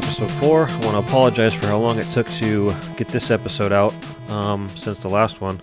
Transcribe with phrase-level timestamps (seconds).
[0.00, 0.68] for episode four.
[0.68, 3.94] I want to apologize for how long it took to get this episode out
[4.28, 5.58] um, since the last one.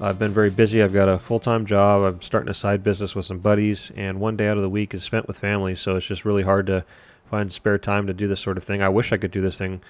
[0.00, 0.82] I've been very busy.
[0.82, 2.02] I've got a full time job.
[2.02, 4.94] I'm starting a side business with some buddies, and one day out of the week
[4.94, 6.84] is spent with family, so it's just really hard to
[7.30, 8.82] find spare time to do this sort of thing.
[8.82, 9.80] I wish I could do this thing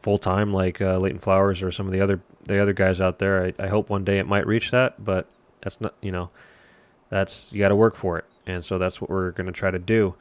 [0.00, 3.18] full time like uh, Leighton Flowers or some of the other the other guys out
[3.18, 3.44] there.
[3.44, 5.26] I, I hope one day it might reach that, but
[5.60, 6.30] that's not you know
[7.10, 9.70] that's you got to work for it, and so that's what we're going to try
[9.70, 10.14] to do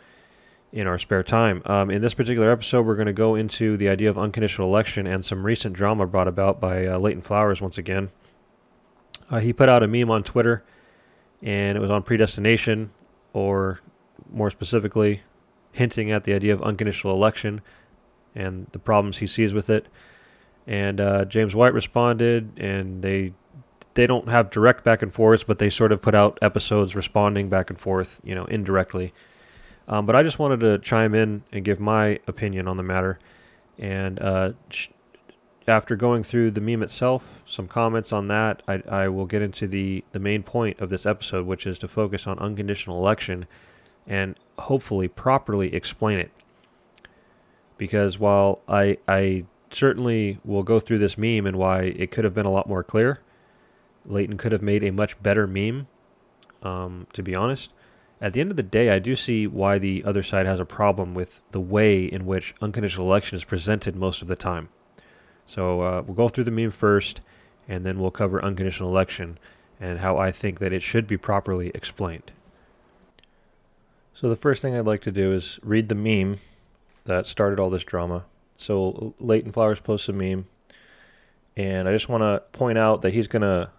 [0.71, 1.61] in our spare time.
[1.65, 5.07] Um, in this particular episode, we're going to go into the idea of unconditional election
[5.07, 8.09] and some recent drama brought about by uh, Leighton Flowers once again.
[9.29, 10.63] Uh, he put out a meme on Twitter,
[11.41, 12.91] and it was on predestination,
[13.33, 13.79] or
[14.31, 15.21] more specifically,
[15.71, 17.61] hinting at the idea of unconditional election
[18.35, 19.87] and the problems he sees with it.
[20.67, 23.33] And uh, James White responded, and they
[23.95, 27.49] they don't have direct back and forth, but they sort of put out episodes responding
[27.49, 29.13] back and forth, you know, indirectly.
[29.90, 33.20] Um, but I just wanted to chime in and give my opinion on the matter.
[33.79, 34.51] And uh,
[35.68, 39.67] after going through the meme itself, some comments on that, I, I will get into
[39.67, 43.48] the, the main point of this episode, which is to focus on unconditional election
[44.05, 46.32] and hopefully properly explain it.
[47.79, 52.35] Because while I, I certainly will go through this meme and why it could have
[52.35, 53.21] been a lot more clear,
[54.05, 55.87] Leighton could have made a much better meme,
[56.62, 57.71] um, to be honest
[58.21, 60.65] at the end of the day, I do see why the other side has a
[60.65, 64.69] problem with the way in which unconditional election is presented most of the time.
[65.47, 67.22] So uh, we'll go through the meme first,
[67.67, 69.38] and then we'll cover unconditional election
[69.79, 72.31] and how I think that it should be properly explained.
[74.13, 76.39] So the first thing I'd like to do is read the meme
[77.06, 78.25] that started all this drama.
[78.57, 80.47] So Leighton Flowers posts a meme,
[81.55, 83.69] and I just want to point out that he's going to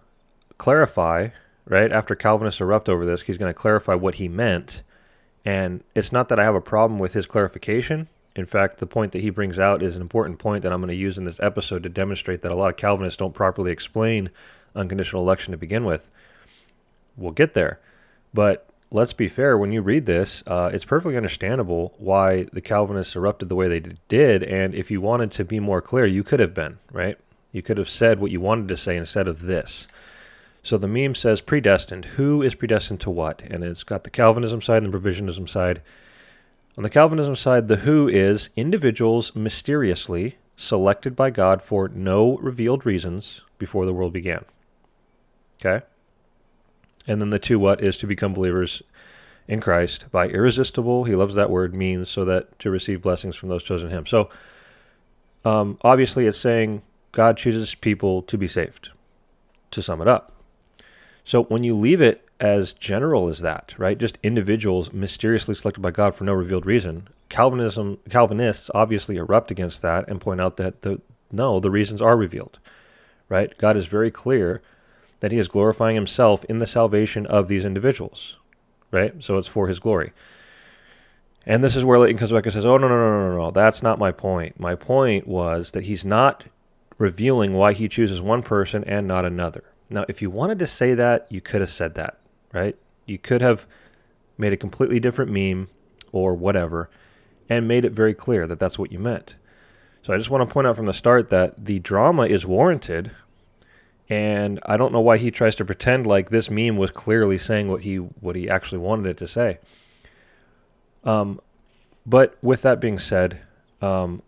[0.57, 1.29] clarify
[1.65, 1.91] right?
[1.91, 4.81] After Calvinists erupt over this, he's going to clarify what he meant.
[5.43, 8.07] And it's not that I have a problem with his clarification.
[8.35, 10.89] In fact, the point that he brings out is an important point that I'm going
[10.89, 14.29] to use in this episode to demonstrate that a lot of Calvinists don't properly explain
[14.75, 16.09] unconditional election to begin with.
[17.17, 17.79] We'll get there.
[18.33, 23.15] But let's be fair, when you read this, uh, it's perfectly understandable why the Calvinists
[23.15, 24.43] erupted the way they did.
[24.43, 27.17] And if you wanted to be more clear, you could have been, right?
[27.51, 29.87] You could have said what you wanted to say instead of this.
[30.63, 32.05] So the meme says predestined.
[32.05, 33.41] Who is predestined to what?
[33.41, 35.81] And it's got the Calvinism side and the provisionism side.
[36.77, 42.85] On the Calvinism side, the who is individuals mysteriously selected by God for no revealed
[42.85, 44.45] reasons before the world began.
[45.59, 45.85] Okay?
[47.07, 48.83] And then the to what is to become believers
[49.47, 53.49] in Christ by irresistible, he loves that word, means so that to receive blessings from
[53.49, 54.05] those chosen him.
[54.05, 54.29] So
[55.43, 58.89] um, obviously it's saying God chooses people to be saved,
[59.71, 60.31] to sum it up.
[61.31, 65.91] So when you leave it as general as that, right, just individuals mysteriously selected by
[65.91, 70.81] God for no revealed reason, Calvinism Calvinists obviously erupt against that and point out that
[70.81, 70.99] the
[71.31, 72.59] no, the reasons are revealed.
[73.29, 73.57] Right?
[73.57, 74.61] God is very clear
[75.21, 78.35] that he is glorifying himself in the salvation of these individuals.
[78.91, 79.13] Right?
[79.23, 80.11] So it's for his glory.
[81.45, 83.51] And this is where Leighton comes back and says, Oh, no, no, no, no, no,
[83.51, 84.59] that's not my point.
[84.59, 86.43] My point was that he's not
[86.97, 89.70] revealing why he chooses one person and not another.
[89.91, 92.19] Now, if you wanted to say that, you could have said that,
[92.53, 92.77] right?
[93.05, 93.65] You could have
[94.37, 95.67] made a completely different meme
[96.11, 96.89] or whatever
[97.49, 99.35] and made it very clear that that's what you meant.
[100.03, 103.11] So I just want to point out from the start that the drama is warranted
[104.09, 107.69] and I don't know why he tries to pretend like this meme was clearly saying
[107.69, 109.59] what he what he actually wanted it to say.
[111.05, 111.39] Um,
[112.05, 113.39] but with that being said,
[113.81, 114.21] um,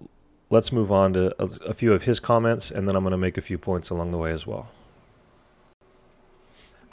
[0.50, 3.18] let's move on to a, a few of his comments, and then I'm going to
[3.18, 4.70] make a few points along the way as well.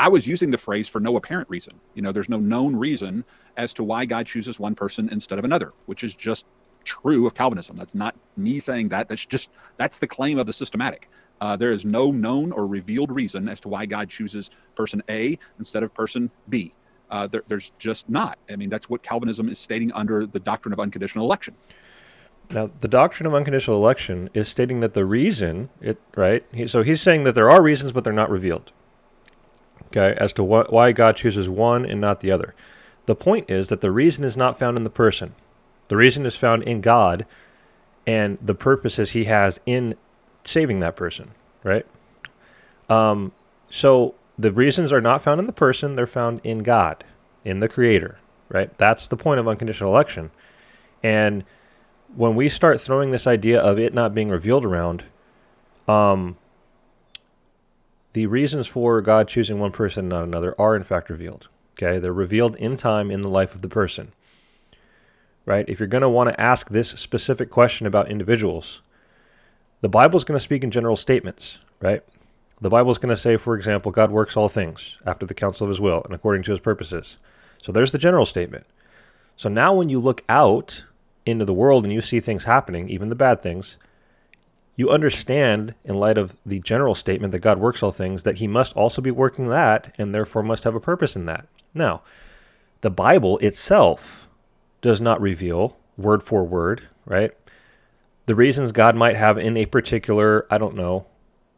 [0.00, 1.78] I was using the phrase for no apparent reason.
[1.92, 3.22] You know, there's no known reason
[3.58, 6.46] as to why God chooses one person instead of another, which is just
[6.84, 7.76] true of Calvinism.
[7.76, 9.10] That's not me saying that.
[9.10, 11.10] That's just that's the claim of the systematic.
[11.42, 15.38] Uh, there is no known or revealed reason as to why God chooses person A
[15.58, 16.72] instead of person B.
[17.10, 18.38] Uh, there, there's just not.
[18.48, 21.56] I mean, that's what Calvinism is stating under the doctrine of unconditional election.
[22.48, 26.42] Now, the doctrine of unconditional election is stating that the reason it right.
[26.54, 28.72] He, so he's saying that there are reasons, but they're not revealed
[29.90, 32.54] okay, as to why God chooses one and not the other.
[33.06, 35.34] The point is that the reason is not found in the person.
[35.88, 37.26] The reason is found in God
[38.06, 39.96] and the purposes he has in
[40.44, 41.32] saving that person,
[41.64, 41.86] right?
[42.88, 43.32] Um,
[43.68, 47.04] so the reasons are not found in the person, they're found in God,
[47.44, 48.76] in the Creator, right?
[48.78, 50.30] That's the point of unconditional election.
[51.02, 51.44] And
[52.14, 55.04] when we start throwing this idea of it not being revealed around,
[55.86, 56.36] um,
[58.12, 61.48] the reasons for God choosing one person and not another are in fact revealed.
[61.78, 64.12] Okay, they're revealed in time in the life of the person.
[65.46, 65.68] right?
[65.68, 68.82] If you're going to want to ask this specific question about individuals,
[69.80, 72.02] the Bible's going to speak in general statements, right?
[72.60, 75.70] The Bible's going to say, for example, God works all things after the counsel of
[75.70, 77.16] his will and according to his purposes.
[77.62, 78.66] So there's the general statement.
[79.36, 80.84] So now when you look out
[81.24, 83.76] into the world and you see things happening, even the bad things,
[84.80, 88.48] you understand, in light of the general statement that God works all things, that he
[88.48, 91.46] must also be working that and therefore must have a purpose in that.
[91.74, 92.00] Now,
[92.80, 94.26] the Bible itself
[94.80, 97.30] does not reveal word for word, right?
[98.24, 101.04] The reasons God might have in a particular, I don't know,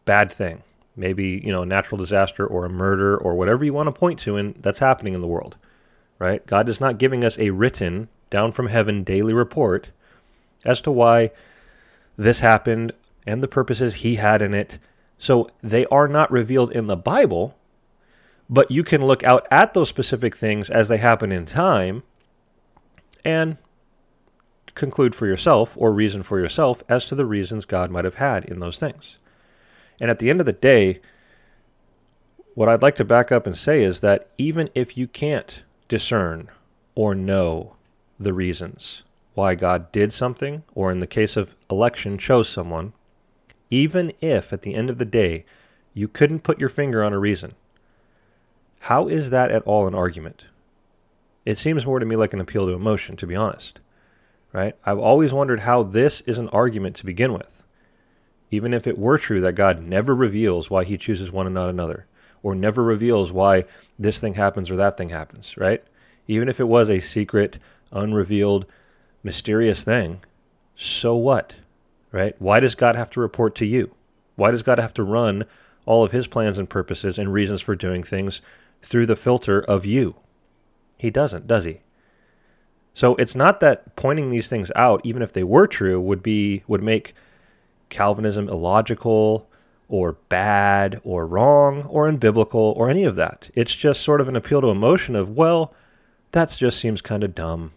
[0.04, 0.64] bad thing.
[0.96, 4.18] Maybe, you know, a natural disaster or a murder or whatever you want to point
[4.20, 5.56] to and that's happening in the world.
[6.18, 6.44] Right?
[6.44, 9.90] God is not giving us a written down from heaven daily report
[10.64, 11.30] as to why
[12.16, 12.92] this happened
[13.26, 14.78] and the purposes he had in it.
[15.18, 17.56] So they are not revealed in the Bible,
[18.48, 22.02] but you can look out at those specific things as they happen in time
[23.24, 23.56] and
[24.74, 28.44] conclude for yourself or reason for yourself as to the reasons God might have had
[28.46, 29.18] in those things.
[30.00, 31.00] And at the end of the day,
[32.54, 36.50] what I'd like to back up and say is that even if you can't discern
[36.94, 37.76] or know
[38.18, 39.02] the reasons
[39.34, 42.92] why God did something, or in the case of election, chose someone,
[43.72, 45.46] even if at the end of the day
[45.94, 47.54] you couldn't put your finger on a reason,
[48.80, 50.44] how is that at all an argument?
[51.46, 53.78] It seems more to me like an appeal to emotion, to be honest.
[54.52, 54.76] Right?
[54.84, 57.64] I've always wondered how this is an argument to begin with.
[58.50, 61.70] Even if it were true that God never reveals why he chooses one and not
[61.70, 62.04] another,
[62.42, 63.64] or never reveals why
[63.98, 65.82] this thing happens or that thing happens, right?
[66.28, 67.56] Even if it was a secret,
[67.90, 68.66] unrevealed,
[69.22, 70.20] mysterious thing,
[70.76, 71.54] so what?
[72.12, 72.36] Right?
[72.38, 73.94] Why does God have to report to you?
[74.36, 75.44] Why does God have to run
[75.86, 78.40] all of his plans and purposes and reasons for doing things
[78.82, 80.16] through the filter of you?
[80.98, 81.80] He doesn't, does he?
[82.94, 86.62] So it's not that pointing these things out, even if they were true, would be
[86.66, 87.14] would make
[87.88, 89.48] Calvinism illogical
[89.88, 93.50] or bad or wrong or unbiblical or any of that.
[93.54, 95.74] It's just sort of an appeal to emotion of, well,
[96.32, 97.72] that just seems kind of dumb.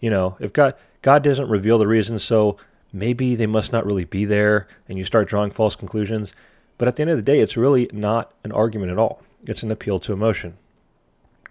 [0.00, 2.56] You know, if God God doesn't reveal the reasons, so
[2.94, 6.32] maybe they must not really be there, and you start drawing false conclusions.
[6.78, 9.22] But at the end of the day, it's really not an argument at all.
[9.44, 10.56] It's an appeal to emotion.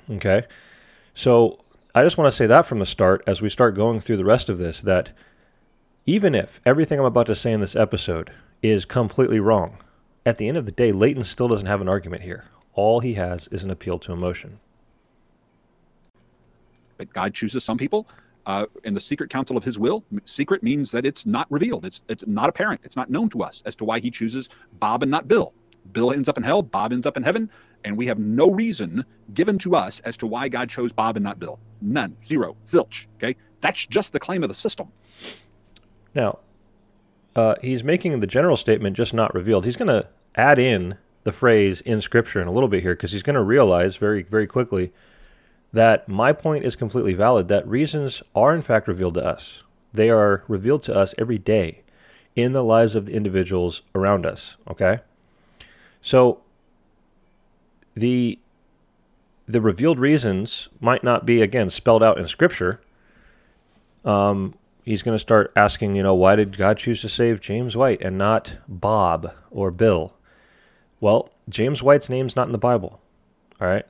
[0.09, 0.43] Okay?
[1.13, 1.59] So
[1.93, 4.25] I just want to say that from the start as we start going through the
[4.25, 5.11] rest of this that
[6.05, 8.31] even if everything I'm about to say in this episode
[8.61, 9.77] is completely wrong,
[10.25, 12.45] at the end of the day, Leighton still doesn't have an argument here.
[12.73, 14.59] All he has is an appeal to emotion.
[16.97, 18.07] But God chooses some people
[18.45, 20.03] uh, in the secret counsel of his will.
[20.25, 21.85] Secret means that it's not revealed.
[21.85, 22.81] It's it's not apparent.
[22.83, 24.49] It's not known to us as to why he chooses
[24.79, 25.53] Bob and not Bill.
[25.91, 26.61] Bill ends up in hell.
[26.61, 27.49] Bob ends up in heaven
[27.83, 31.23] and we have no reason given to us as to why God chose Bob and
[31.23, 31.59] not Bill.
[31.81, 33.07] None, zero, zilch.
[33.15, 34.89] Okay, that's just the claim of the system.
[36.15, 36.39] Now,
[37.35, 39.65] uh, he's making the general statement just not revealed.
[39.65, 43.11] He's going to add in the phrase in Scripture in a little bit here because
[43.11, 44.91] he's going to realize very, very quickly
[45.73, 47.47] that my point is completely valid.
[47.49, 49.63] That reasons are in fact revealed to us.
[49.91, 51.81] They are revealed to us every day
[52.35, 54.55] in the lives of the individuals around us.
[54.69, 54.99] Okay,
[56.01, 56.41] so
[57.95, 58.39] the
[59.47, 62.81] the revealed reasons might not be again spelled out in scripture
[64.05, 64.53] um,
[64.83, 68.01] he's going to start asking you know why did god choose to save james white
[68.01, 70.13] and not bob or bill
[70.99, 72.99] well james white's name's not in the bible
[73.59, 73.85] all right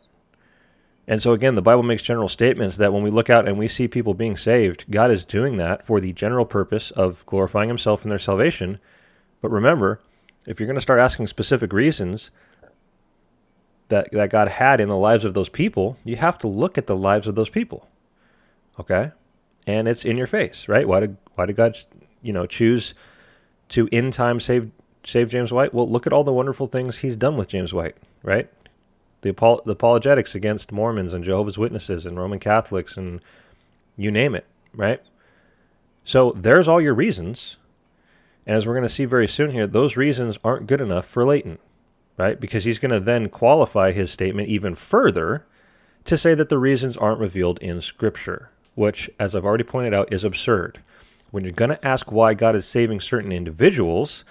[1.08, 3.68] and so again the bible makes general statements that when we look out and we
[3.68, 8.04] see people being saved god is doing that for the general purpose of glorifying himself
[8.04, 8.80] in their salvation
[9.42, 10.00] but remember
[10.46, 12.32] if you're going to start asking specific reasons
[13.90, 16.88] that, that God had in the lives of those people, you have to look at
[16.88, 17.88] the lives of those people.
[18.80, 19.12] Okay?
[19.68, 20.88] And it's in your face, right?
[20.88, 21.78] Why did why did God
[22.22, 22.94] you know choose
[23.70, 24.72] to in time save
[25.06, 25.74] save James White?
[25.74, 28.50] Well, look at all the wonderful things he's done with James White, right?
[29.24, 29.32] The,
[29.66, 33.20] the apologetics against Mormons and Jehovah's Witnesses and Roman Catholics and
[33.98, 35.02] you name it, right?
[36.06, 37.58] So there's all your reasons.
[38.46, 41.26] And as we're going to see very soon here, those reasons aren't good enough for
[41.26, 41.58] Leighton
[42.18, 42.40] right?
[42.40, 45.46] Because he's going to then qualify his statement even further
[46.06, 50.12] to say that the reasons aren't revealed in Scripture, which, as I've already pointed out,
[50.12, 50.82] is absurd.
[51.32, 54.24] When you're going to ask why God is saving certain individuals,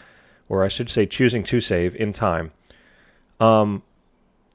[0.48, 2.52] or I should say choosing to save in time,
[3.40, 3.82] um,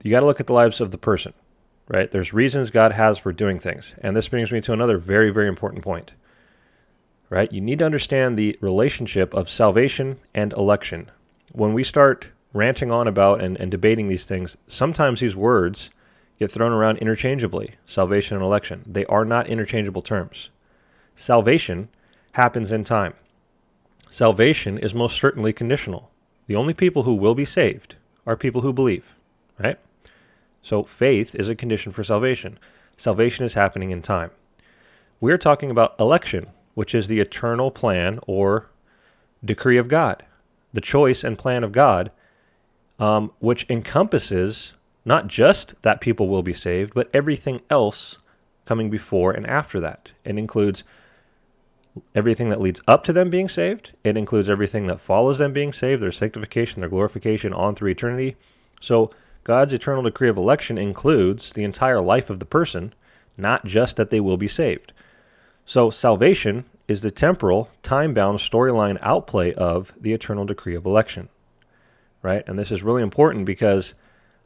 [0.04, 1.34] you got to look at the lives of the person,
[1.88, 2.10] right?
[2.12, 3.96] There's reasons God has for doing things.
[4.01, 6.12] And this brings me to another very, very important point,
[7.30, 7.51] right?
[7.51, 11.12] You need to understand the relationship of salvation and election.
[11.51, 15.89] When we start ranting on about and, and debating these things, sometimes these words
[16.39, 18.84] get thrown around interchangeably salvation and election.
[18.86, 20.50] They are not interchangeable terms.
[21.16, 21.89] salvation
[22.34, 23.16] happens in time.
[24.10, 26.12] Salvation is most certainly conditional.
[26.46, 29.16] The only people who will be saved are people who believe,
[29.60, 29.80] right?
[30.68, 32.60] So faith is a condition for salvation.
[32.98, 34.32] Salvation is happening in time.
[35.22, 38.68] We're talking about election, which is the eternal plan or
[39.46, 40.26] decree of God,
[40.74, 42.12] the choice and plan of God,
[43.00, 44.74] um, which encompasses
[45.06, 48.18] not just that people will be saved, but everything else
[48.66, 50.10] coming before and after that.
[50.26, 50.84] It includes
[52.14, 53.94] everything that leads up to them being saved.
[54.04, 58.36] It includes everything that follows them being saved, their sanctification, their glorification on through eternity.
[58.82, 59.12] So
[59.48, 62.94] God's eternal decree of election includes the entire life of the person,
[63.38, 64.92] not just that they will be saved.
[65.63, 71.30] So salvation is the temporal, time bound storyline outplay of the eternal decree of election.
[72.22, 72.44] Right?
[72.46, 73.94] And this is really important because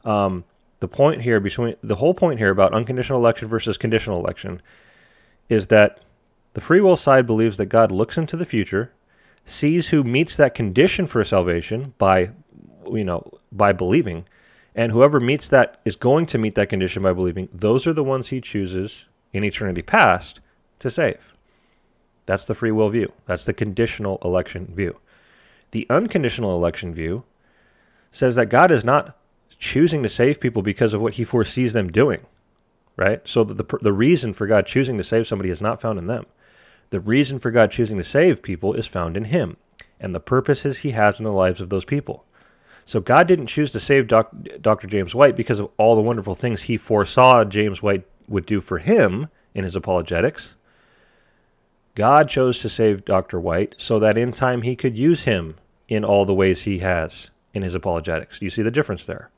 [0.05, 0.43] um,
[0.81, 4.61] the point here between the whole point here about unconditional election versus conditional election
[5.49, 6.01] is that
[6.53, 8.93] the free will side believes that God looks into the future,
[9.45, 12.29] sees who meets that condition for salvation by
[12.85, 14.25] you know by believing,
[14.75, 17.49] and whoever meets that is going to meet that condition by believing.
[17.53, 20.39] Those are the ones he chooses in eternity past
[20.79, 21.33] to save.
[22.25, 23.11] That's the free will view.
[23.25, 24.97] That's the conditional election view.
[25.71, 27.23] The unconditional election view
[28.11, 29.17] says that God is not
[29.57, 32.25] choosing to save people because of what he foresees them doing,
[32.97, 33.21] right?
[33.25, 36.25] So the, the reason for God choosing to save somebody is not found in them.
[36.89, 39.57] The reason for God choosing to save people is found in him
[39.99, 42.25] and the purposes he has in the lives of those people.
[42.91, 44.85] So God didn't choose to save doc, Dr.
[44.85, 48.79] James White because of all the wonderful things he foresaw James White would do for
[48.79, 50.55] him in his apologetics.
[51.95, 53.39] God chose to save Dr.
[53.39, 55.55] White so that in time he could use him
[55.87, 58.39] in all the ways he has in his apologetics.
[58.39, 59.29] Do you see the difference there?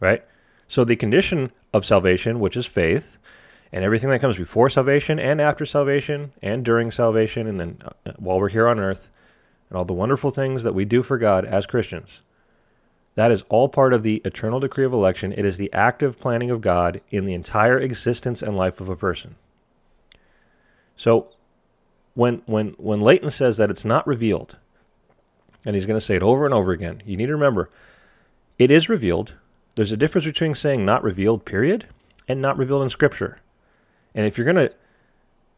[0.00, 0.24] Right?
[0.66, 3.16] So the condition of salvation, which is faith,
[3.70, 8.10] and everything that comes before salvation and after salvation and during salvation and then uh,
[8.16, 9.12] while we're here on earth,
[9.70, 12.22] and all the wonderful things that we do for God as Christians,
[13.14, 15.32] that is all part of the eternal decree of election.
[15.32, 18.96] It is the active planning of God in the entire existence and life of a
[18.96, 19.36] person.
[20.96, 21.28] So
[22.14, 24.56] when when when Leighton says that it's not revealed,
[25.66, 27.70] and he's going to say it over and over again, you need to remember
[28.58, 29.34] it is revealed.
[29.74, 31.86] There's a difference between saying not revealed, period,
[32.28, 33.40] and not revealed in Scripture.
[34.14, 34.74] And if you're going to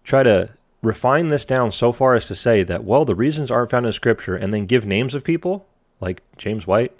[0.05, 0.51] try to
[0.83, 3.93] refine this down so far as to say that, well, the reasons aren't found in
[3.93, 5.67] Scripture, and then give names of people
[6.01, 6.93] like James White,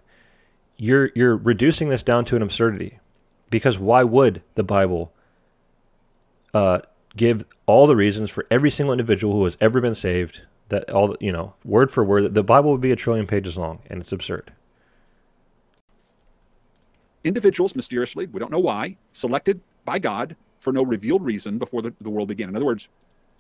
[0.77, 2.99] you're you're reducing this down to an absurdity.
[3.51, 5.13] Because why would the Bible
[6.53, 6.81] uh,
[7.17, 11.15] give all the reasons for every single individual who has ever been saved that all
[11.21, 14.13] you know word for word the bible would be a trillion pages long and it's
[14.13, 14.53] absurd.
[17.23, 21.93] Individuals mysteriously we don't know why selected by god for no revealed reason before the,
[22.01, 22.49] the world began.
[22.49, 22.89] In other words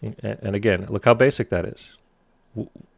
[0.02, 1.96] and again look how basic that is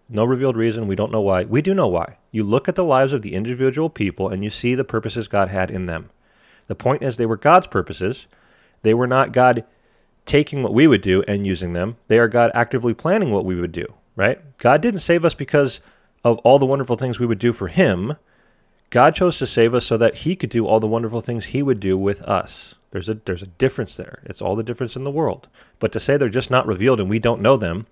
[0.08, 2.84] no revealed reason we don't know why we do know why you look at the
[2.84, 6.10] lives of the individual people and you see the purposes god had in them
[6.66, 8.26] the point is they were god's purposes
[8.82, 9.64] they were not god
[10.26, 11.96] taking what we would do and using them.
[12.08, 13.86] They are God actively planning what we would do,
[14.16, 14.40] right?
[14.58, 15.80] God didn't save us because
[16.24, 18.16] of all the wonderful things we would do for Him.
[18.90, 21.62] God chose to save us so that He could do all the wonderful things He
[21.62, 22.74] would do with us.
[22.90, 24.20] There's a there's a difference there.
[24.24, 25.48] It's all the difference in the world.
[25.78, 27.86] But to say they're just not revealed and we don't know them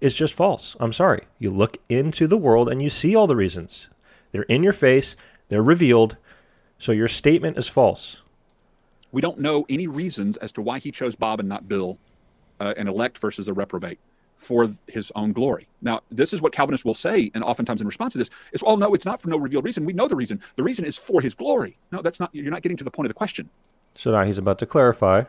[0.00, 0.76] is just false.
[0.80, 1.24] I'm sorry.
[1.38, 3.88] You look into the world and you see all the reasons.
[4.32, 5.16] They're in your face.
[5.48, 6.16] They're revealed.
[6.78, 8.18] So your statement is false.
[9.12, 11.98] We don't know any reasons as to why he chose Bob and not Bill,
[12.60, 13.98] uh, an elect versus a reprobate
[14.36, 15.68] for his own glory.
[15.80, 18.74] Now, this is what Calvinists will say, and oftentimes in response to this is, "Oh
[18.74, 19.84] no, it's not for no revealed reason.
[19.84, 20.40] We know the reason.
[20.56, 22.34] The reason is for his glory." No, that's not.
[22.34, 23.48] You're not getting to the point of the question.
[23.94, 25.24] So now he's about to clarify.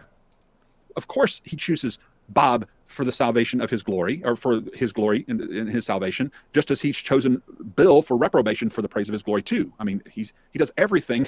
[0.95, 5.25] Of course, he chooses Bob for the salvation of his glory, or for his glory
[5.27, 7.42] in, in, his salvation, just as he's chosen
[7.75, 9.74] Bill for reprobation for the praise of his glory too.
[9.80, 11.27] I mean, he's he does everything.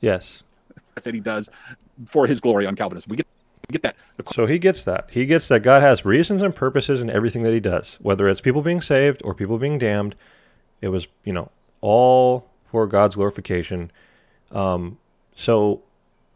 [0.00, 0.44] Yes.
[1.02, 1.48] That he does
[2.06, 3.10] for his glory on Calvinism.
[3.10, 3.26] We get
[3.68, 3.96] we get that.
[4.32, 5.08] So he gets that.
[5.10, 8.40] He gets that God has reasons and purposes in everything that he does, whether it's
[8.40, 10.14] people being saved or people being damned.
[10.80, 11.50] It was, you know,
[11.80, 13.90] all for God's glorification.
[14.50, 14.98] Um,
[15.36, 15.82] so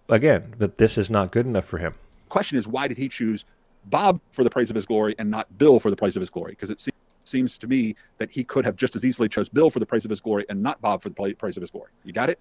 [0.09, 1.95] again, but this is not good enough for him.
[2.29, 3.45] Question is, why did he choose
[3.87, 6.31] Bob for the praise of his glory and not Bill for the praise of his
[6.31, 6.53] glory?
[6.53, 6.87] Because it
[7.25, 10.05] seems to me that he could have just as easily chose Bill for the praise
[10.05, 11.91] of his glory and not Bob for the praise of his glory.
[12.05, 12.39] You got it?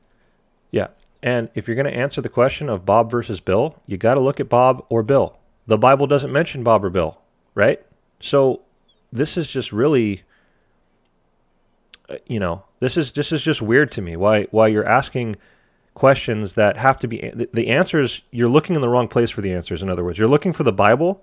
[0.71, 0.87] Yeah.
[1.23, 4.21] And if you're going to answer the question of Bob versus Bill, you got to
[4.21, 5.37] look at Bob or Bill.
[5.67, 7.19] The Bible doesn't mention Bob or Bill,
[7.53, 7.81] right?
[8.19, 8.61] So
[9.11, 10.23] this is just really
[12.09, 14.15] uh, you know, this is this is just weird to me.
[14.15, 15.37] Why why you're asking
[15.93, 19.51] questions that have to be the answers you're looking in the wrong place for the
[19.51, 21.21] answers in other words you're looking for the bible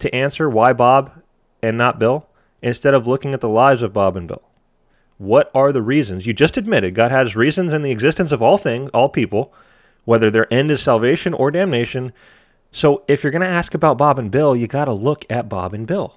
[0.00, 1.22] to answer why bob
[1.62, 2.26] and not Bill
[2.62, 4.42] instead of looking at the lives of Bob and Bill?
[5.18, 6.26] What are the reasons?
[6.26, 9.52] You just admitted God has reasons in the existence of all things, all people,
[10.04, 12.12] whether their end is salvation or damnation.
[12.72, 15.48] So if you're going to ask about Bob and Bill, you got to look at
[15.48, 16.16] Bob and Bill.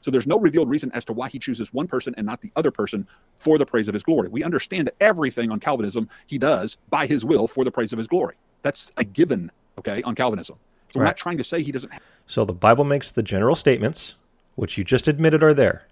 [0.00, 2.52] So there's no revealed reason as to why he chooses one person and not the
[2.56, 4.28] other person for the praise of his glory.
[4.28, 7.98] We understand that everything on Calvinism he does by his will for the praise of
[7.98, 8.36] his glory.
[8.62, 10.56] That's a given, okay, on Calvinism.
[10.92, 11.02] So right.
[11.02, 11.92] we're not trying to say he doesn't.
[11.92, 14.14] Have- so the Bible makes the general statements,
[14.54, 15.88] which you just admitted are there,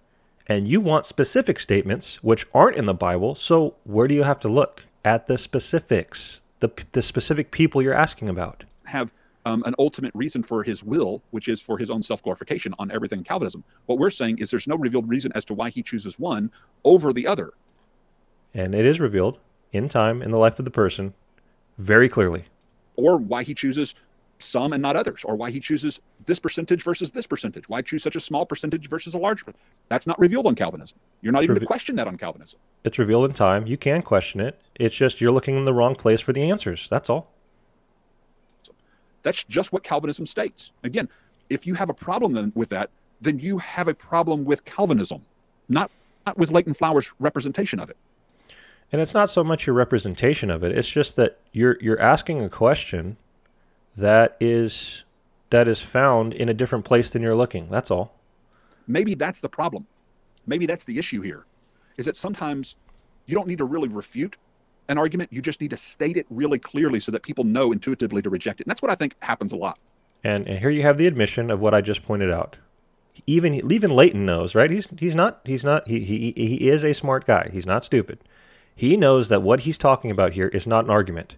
[0.46, 3.34] and you want specific statements which aren't in the Bible.
[3.34, 7.94] So where do you have to look at the specifics, the the specific people you're
[7.94, 8.64] asking about?
[8.84, 9.12] Have
[9.46, 12.90] um, an ultimate reason for his will, which is for his own self glorification on
[12.90, 13.64] everything in Calvinism.
[13.86, 16.52] What we're saying is there's no revealed reason as to why he chooses one
[16.84, 17.54] over the other.
[18.52, 19.38] And it is revealed
[19.72, 21.14] in time in the life of the person
[21.78, 22.44] very clearly.
[22.96, 23.94] Or why he chooses
[24.38, 27.68] some and not others, or why he chooses this percentage versus this percentage.
[27.68, 29.60] Why choose such a small percentage versus a large percentage?
[29.88, 30.98] That's not revealed on Calvinism.
[31.22, 32.58] You're not it's even reve- to question that on Calvinism.
[32.84, 33.66] It's revealed in time.
[33.66, 34.60] You can question it.
[34.74, 36.88] It's just you're looking in the wrong place for the answers.
[36.90, 37.32] That's all.
[39.22, 40.72] That's just what Calvinism states.
[40.84, 41.08] Again,
[41.50, 42.90] if you have a problem then with that,
[43.20, 45.22] then you have a problem with Calvinism,
[45.68, 45.90] not,
[46.26, 47.96] not with Leighton Flowers' representation of it.
[48.92, 52.40] And it's not so much your representation of it; it's just that you're you're asking
[52.40, 53.16] a question
[53.96, 55.04] that is
[55.50, 57.68] that is found in a different place than you're looking.
[57.68, 58.14] That's all.
[58.86, 59.86] Maybe that's the problem.
[60.46, 61.44] Maybe that's the issue here.
[61.96, 62.76] Is that sometimes
[63.26, 64.36] you don't need to really refute
[64.88, 65.32] an argument.
[65.32, 68.60] You just need to state it really clearly so that people know intuitively to reject
[68.60, 68.66] it.
[68.66, 69.78] And that's what I think happens a lot.
[70.22, 72.56] And, and here you have the admission of what I just pointed out.
[73.26, 74.70] Even even Leighton knows, right?
[74.70, 77.48] He's he's not he's not he, he he is a smart guy.
[77.50, 78.18] He's not stupid.
[78.74, 81.34] He knows that what he's talking about here is not an argument.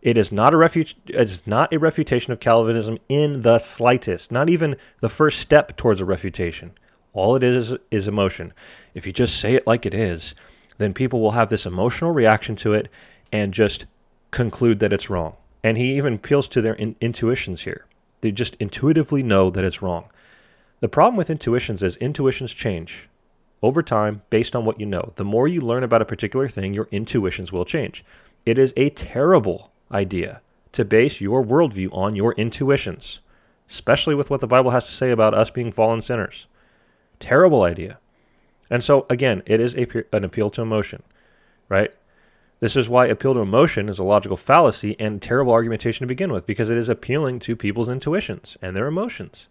[0.00, 4.48] It is not a refu- it's not a refutation of Calvinism in the slightest, not
[4.48, 6.72] even the first step towards a refutation.
[7.12, 8.52] All it is is emotion.
[8.94, 10.34] If you just say it like it is,
[10.78, 12.88] then people will have this emotional reaction to it
[13.32, 13.86] and just
[14.30, 15.34] conclude that it's wrong.
[15.64, 17.86] And he even appeals to their in- intuitions here.
[18.20, 20.10] They just intuitively know that it's wrong.
[20.80, 23.08] The problem with intuitions is intuitions change
[23.62, 25.12] over time based on what you know.
[25.16, 28.04] The more you learn about a particular thing, your intuitions will change.
[28.46, 30.40] It is a terrible idea
[30.72, 33.20] to base your worldview on your intuitions,
[33.68, 36.46] especially with what the Bible has to say about us being fallen sinners.
[37.20, 37.98] Terrible idea.
[38.70, 41.02] And so, again, it is a, an appeal to emotion,
[41.68, 41.92] right?
[42.60, 46.32] This is why appeal to emotion is a logical fallacy and terrible argumentation to begin
[46.32, 49.48] with, because it is appealing to people's intuitions and their emotions.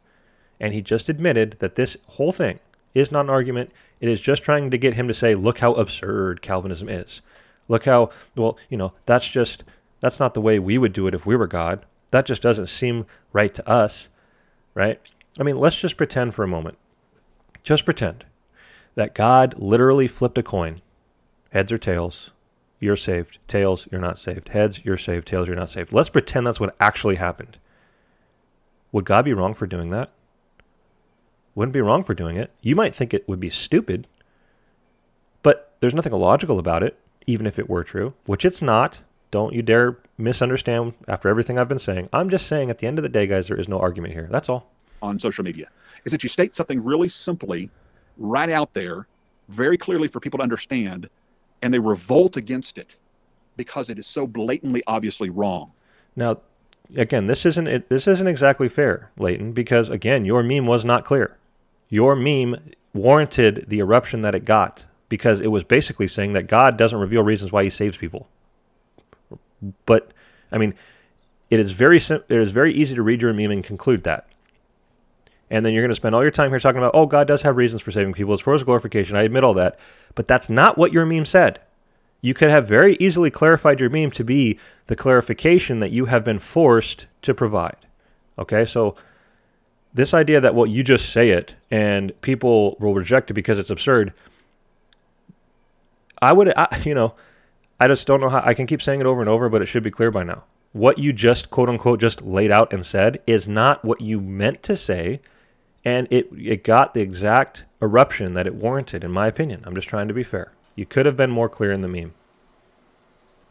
[0.60, 2.60] And he just admitted that this whole thing
[2.94, 3.72] is not an argument.
[4.00, 7.22] It is just trying to get him to say, look how absurd Calvinism is.
[7.68, 9.64] Look how, well, you know, that's just,
[10.00, 11.86] that's not the way we would do it if we were God.
[12.12, 14.10] That just doesn't seem right to us,
[14.74, 15.02] right?
[15.40, 16.78] I mean, let's just pretend for a moment.
[17.64, 18.26] Just pretend
[18.96, 20.82] that God literally flipped a coin
[21.52, 22.32] heads or tails,
[22.80, 23.40] you're saved.
[23.48, 24.50] Tails, you're not saved.
[24.50, 25.28] Heads, you're saved.
[25.28, 25.92] Tails, you're not saved.
[25.92, 27.58] Let's pretend that's what actually happened.
[28.92, 30.12] Would God be wrong for doing that?
[31.56, 32.52] Wouldn't be wrong for doing it.
[32.62, 34.08] You might think it would be stupid,
[35.42, 39.00] but there's nothing illogical about it, even if it were true, which it's not.
[39.32, 42.10] Don't you dare misunderstand after everything I've been saying.
[42.12, 44.28] I'm just saying at the end of the day, guys, there is no argument here.
[44.32, 44.72] That's all.
[45.02, 45.70] On social media,
[46.06, 47.70] is that you state something really simply
[48.18, 49.08] right out there
[49.48, 51.10] very clearly for people to understand,
[51.62, 52.96] and they revolt against it
[53.56, 55.72] because it is so blatantly, obviously wrong.
[56.16, 56.40] Now,
[56.96, 61.06] again, this isn't it, this isn't exactly fair, Leighton, because again, your meme was not
[61.06, 61.38] clear.
[61.90, 66.76] Your meme warranted the eruption that it got because it was basically saying that God
[66.76, 68.28] doesn't reveal reasons why He saves people.
[69.86, 70.12] But
[70.52, 70.74] I mean,
[71.50, 74.28] it is very sim- it is very easy to read your meme and conclude that
[75.50, 77.44] and then you're going to spend all your time here talking about, oh, God does
[77.44, 78.34] have reasons for saving people.
[78.34, 79.16] It's for his glorification.
[79.16, 79.80] I admit all that.
[80.14, 81.60] But that's not what your meme said.
[82.22, 86.24] You could have very easily clarified your meme to be the clarification that you have
[86.24, 87.78] been forced to provide.
[88.38, 88.96] Okay, so
[89.94, 93.70] this idea that, well, you just say it and people will reject it because it's
[93.70, 94.14] absurd.
[96.22, 97.14] I would, I, you know,
[97.80, 99.68] I just don't know how I can keep saying it over and over, but it
[99.68, 100.44] should be clear by now.
[100.74, 104.64] What you just quote unquote just laid out and said is not what you meant
[104.64, 105.22] to say
[105.88, 109.64] and it it got the exact eruption that it warranted, in my opinion.
[109.66, 110.52] I'm just trying to be fair.
[110.76, 112.14] You could have been more clear in the meme.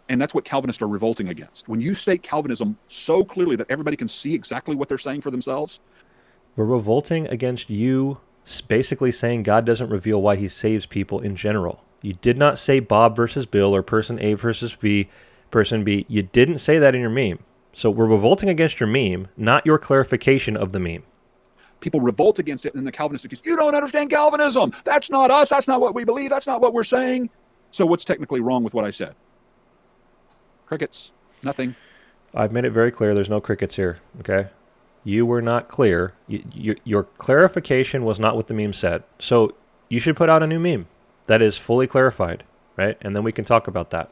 [0.08, 1.66] And that's what Calvinists are revolting against.
[1.66, 5.30] When you state Calvinism so clearly that everybody can see exactly what they're saying for
[5.30, 5.80] themselves,
[6.54, 8.20] we're revolting against you
[8.68, 11.82] basically saying God doesn't reveal why he saves people in general.
[12.06, 15.08] You did not say Bob versus Bill or person A versus B,
[15.50, 16.06] person B.
[16.08, 17.40] You didn't say that in your meme.
[17.72, 21.02] So we're revolting against your meme, not your clarification of the meme.
[21.80, 24.70] people revolt against it, and the Calvinists accuse, you don't understand Calvinism.
[24.84, 25.48] That's not us.
[25.48, 26.30] That's not what we believe.
[26.30, 27.28] That's not what we're saying.
[27.72, 29.16] So what's technically wrong with what I said?
[30.66, 31.10] Crickets.
[31.42, 31.74] Nothing.
[32.32, 33.98] I've made it very clear there's no crickets here.
[34.20, 34.50] Okay.
[35.02, 36.12] You were not clear.
[36.28, 39.02] You, you, your clarification was not what the meme said.
[39.18, 39.56] So
[39.88, 40.86] you should put out a new meme
[41.26, 42.44] that is fully clarified,
[42.76, 42.96] right?
[43.00, 44.10] And then we can talk about that.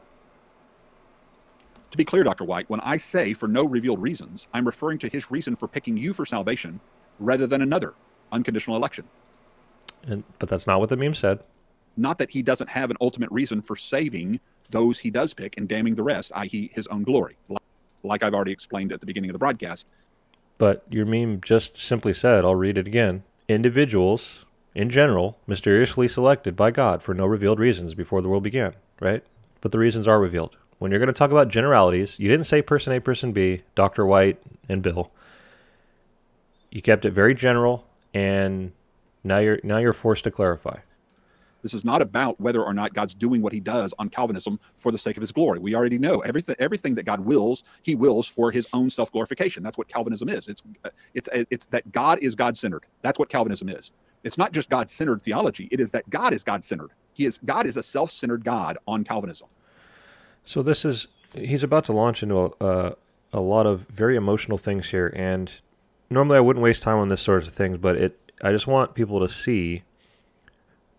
[1.91, 2.43] To be clear, Dr.
[2.43, 5.95] White, when I say for no revealed reasons, I'm referring to his reason for picking
[5.95, 6.81] you for salvation
[7.19, 7.93] rather than another
[8.31, 9.05] unconditional election.
[10.05, 11.39] And, but that's not what the meme said.
[11.95, 15.69] Not that he doesn't have an ultimate reason for saving those he does pick and
[15.69, 17.37] damning the rest, i.e., his own glory,
[18.03, 19.85] like I've already explained at the beginning of the broadcast.
[20.57, 24.44] But your meme just simply said, I'll read it again individuals,
[24.75, 29.23] in general, mysteriously selected by God for no revealed reasons before the world began, right?
[29.61, 30.57] But the reasons are revealed.
[30.77, 34.05] When you're going to talk about generalities, you didn't say person A, person B, Dr.
[34.05, 35.09] White, and Bill.
[36.69, 38.73] You kept it very general, and
[39.23, 40.79] now you're now you're forced to clarify.
[41.61, 44.91] This is not about whether or not God's doing what he does on Calvinism for
[44.91, 45.57] the sake of his glory.
[45.57, 49.63] We already know everything everything that God wills, he wills for his own self-glorification.
[49.63, 50.49] That's what Calvinism is.
[50.49, 50.61] It's
[51.13, 52.83] it's it's that God is God-centered.
[53.01, 53.91] That's what Calvinism is.
[54.25, 55.69] It's not just God-centered theology.
[55.71, 56.91] It is that God is God-centered.
[57.13, 59.47] He is God is a self-centered God on Calvinism.
[60.43, 62.95] So this is he's about to launch into a,
[63.31, 65.51] a lot of very emotional things here and
[66.09, 68.95] normally I wouldn't waste time on this sort of things, but it I just want
[68.95, 69.83] people to see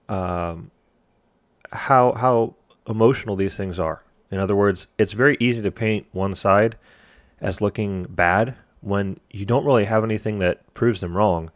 [0.08, 0.70] um,
[1.72, 2.54] how how
[2.88, 4.02] emotional these things are.
[4.30, 6.76] In other words, it's very easy to paint one side
[7.40, 11.50] as looking bad when you don't really have anything that proves them wrong.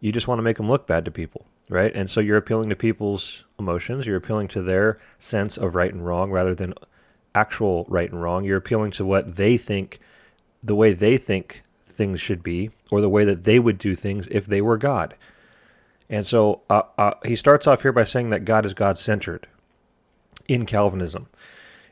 [0.00, 1.92] You just want to make them look bad to people, right?
[1.94, 4.06] And so you're appealing to people's emotions.
[4.06, 6.74] You're appealing to their sense of right and wrong rather than
[7.34, 8.44] actual right and wrong.
[8.44, 9.98] You're appealing to what they think,
[10.62, 14.28] the way they think things should be, or the way that they would do things
[14.30, 15.14] if they were God.
[16.08, 19.46] And so uh, uh, he starts off here by saying that God is God centered
[20.46, 21.26] in Calvinism.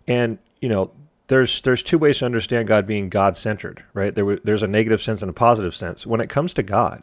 [0.07, 0.93] And, you know,
[1.29, 4.15] there's there's two ways to understand God being God centered, right?
[4.15, 6.07] There there's a negative sense and a positive sense.
[6.07, 7.03] When it comes to God,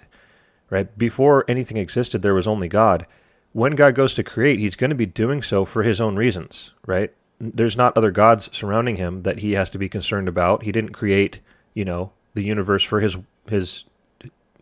[0.73, 0.97] right?
[0.97, 3.05] Before anything existed, there was only God.
[3.51, 6.71] When God goes to create, he's going to be doing so for his own reasons,
[6.87, 7.13] right?
[7.39, 10.63] There's not other gods surrounding him that he has to be concerned about.
[10.63, 11.41] He didn't create,
[11.75, 13.83] you know, the universe for his his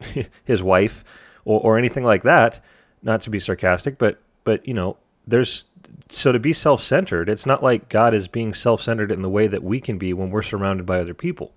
[0.43, 1.05] his wife
[1.45, 2.61] or, or anything like that.
[3.01, 5.63] Not to be sarcastic, but but you know, there's
[6.09, 9.63] so to be self-centered, it's not like God is being self-centered in the way that
[9.63, 11.53] we can be when we're surrounded by other people.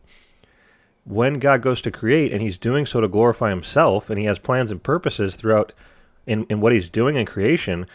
[1.04, 4.38] When God goes to create and he's doing so to glorify himself and he has
[4.38, 5.72] plans and purposes throughout
[6.26, 7.86] in, in what he's doing in creation,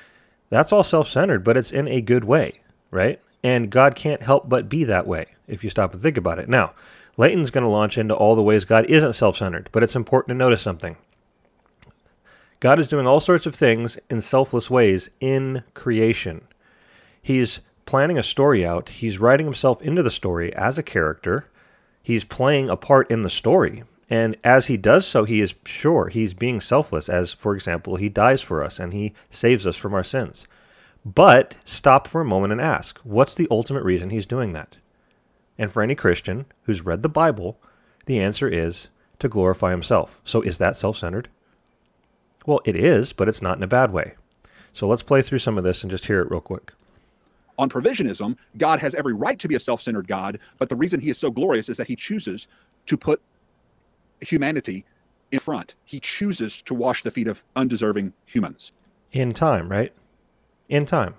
[0.49, 3.19] that's all self-centered, but it's in a good way, right?
[3.43, 6.49] And God can't help but be that way if you stop and think about it.
[6.49, 6.73] Now,
[7.17, 10.37] Leighton's going to launch into all the ways God isn't self-centered, but it's important to
[10.37, 10.95] notice something.
[12.59, 16.41] God is doing all sorts of things in selfless ways in creation.
[17.21, 21.47] He's planning a story out, he's writing himself into the story as a character,
[22.09, 23.83] he's playing a part in the story.
[24.09, 28.09] And as he does so, he is sure he's being selfless, as, for example, he
[28.09, 30.47] dies for us and he saves us from our sins.
[31.05, 34.77] But stop for a moment and ask what's the ultimate reason he's doing that?
[35.55, 37.59] And for any Christian who's read the Bible,
[38.07, 38.87] the answer is
[39.19, 40.19] to glorify himself.
[40.25, 41.29] So is that self centered?
[42.43, 44.15] Well, it is, but it's not in a bad way.
[44.73, 46.73] So let's play through some of this and just hear it real quick.
[47.59, 51.01] On provisionism, God has every right to be a self centered God, but the reason
[51.01, 52.47] he is so glorious is that he chooses
[52.85, 53.21] to put
[54.21, 54.85] humanity
[55.29, 55.75] in front.
[55.83, 58.71] He chooses to wash the feet of undeserving humans.
[59.11, 59.93] In time, right?
[60.69, 61.15] In time.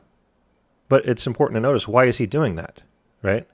[0.89, 2.81] But it's important to notice why is he doing that,
[3.21, 3.47] right?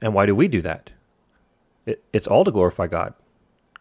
[0.00, 0.92] And why do we do that?
[1.84, 3.12] It, it's all to glorify God.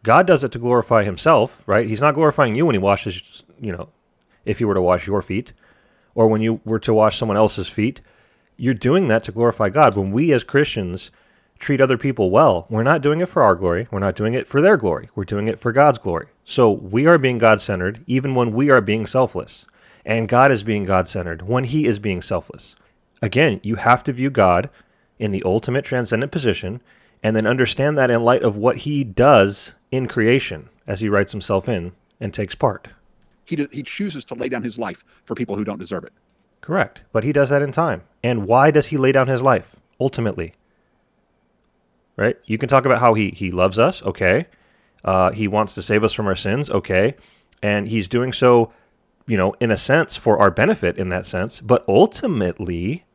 [0.04, 1.88] God does it to glorify himself, right?
[1.88, 3.88] He's not glorifying you when he washes, you know,
[4.44, 5.54] if he were to wash your feet
[6.16, 8.02] or when you were to wash someone else's feet.
[8.58, 9.96] You're doing that to glorify God.
[9.96, 11.12] When we as Christians
[11.60, 13.88] treat other people well, we're not doing it for our glory.
[13.92, 15.10] We're not doing it for their glory.
[15.16, 16.28] We're doing it for God's glory.
[16.44, 19.66] So we are being God centered even when we are being selfless.
[20.06, 22.76] And God is being God centered when he is being selfless.
[23.22, 24.70] Again, you have to view God
[25.20, 26.82] in the ultimate transcendent position
[27.22, 31.32] and then understand that in light of what he does in creation as he writes
[31.32, 32.90] himself in and takes part.
[33.46, 36.14] He, he chooses to lay down his life for people who don't deserve it.
[36.62, 37.02] Correct.
[37.12, 38.04] But he does that in time.
[38.24, 40.54] And why does he lay down his life ultimately?
[42.16, 42.38] Right?
[42.46, 44.48] You can talk about how he, he loves us, okay.
[45.04, 47.16] Uh, he wants to save us from our sins, okay.
[47.64, 48.72] And he's doing so,
[49.26, 51.62] you know, in a sense for our benefit in that sense.
[51.62, 53.06] But ultimately,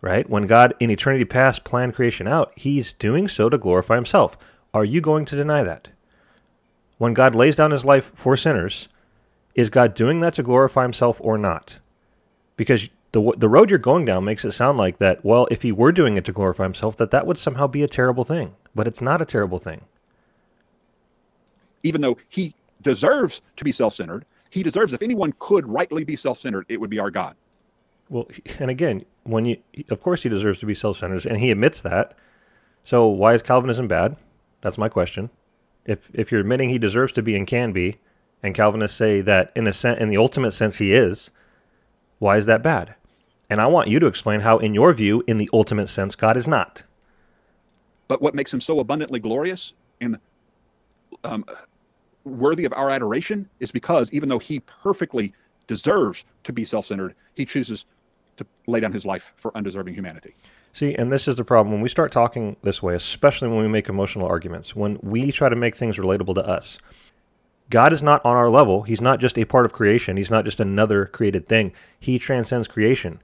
[0.00, 4.38] right, when God in eternity past planned creation out, he's doing so to glorify himself.
[4.72, 5.88] Are you going to deny that?
[6.98, 8.88] when God lays down his life for sinners,
[9.58, 11.78] is God doing that to glorify himself or not?
[12.56, 15.72] Because the the road you're going down makes it sound like that, well, if he
[15.72, 18.54] were doing it to glorify himself, that that would somehow be a terrible thing.
[18.72, 19.80] But it's not a terrible thing.
[21.82, 26.66] Even though he deserves to be self-centered, he deserves if anyone could rightly be self-centered,
[26.68, 27.34] it would be our God.
[28.08, 28.28] Well,
[28.60, 29.56] and again, when you
[29.90, 32.16] of course he deserves to be self-centered and he admits that.
[32.84, 34.14] So why is Calvinism bad?
[34.60, 35.30] That's my question.
[35.84, 37.98] If if you're admitting he deserves to be and can be,
[38.42, 41.30] and Calvinists say that in a sen- in the ultimate sense he is,
[42.18, 42.94] why is that bad?
[43.50, 46.36] And I want you to explain how, in your view, in the ultimate sense, God
[46.36, 46.82] is not.
[48.06, 50.18] But what makes him so abundantly glorious and
[51.24, 51.44] um,
[52.24, 55.32] worthy of our adoration is because even though he perfectly
[55.66, 57.84] deserves to be self centered, he chooses
[58.36, 60.34] to lay down his life for undeserving humanity.
[60.72, 63.68] See, and this is the problem when we start talking this way, especially when we
[63.68, 66.78] make emotional arguments, when we try to make things relatable to us.
[67.70, 68.82] God is not on our level.
[68.82, 70.16] He's not just a part of creation.
[70.16, 71.72] He's not just another created thing.
[71.98, 73.20] He transcends creation.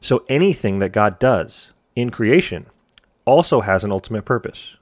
[0.00, 2.66] So anything that God does in creation
[3.24, 4.76] also has an ultimate purpose.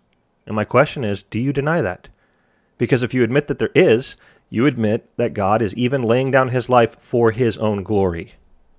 [0.46, 2.08] And my question is do you deny that?
[2.78, 4.16] Because if you admit that there is,
[4.48, 8.34] you admit that God is even laying down his life for his own glory.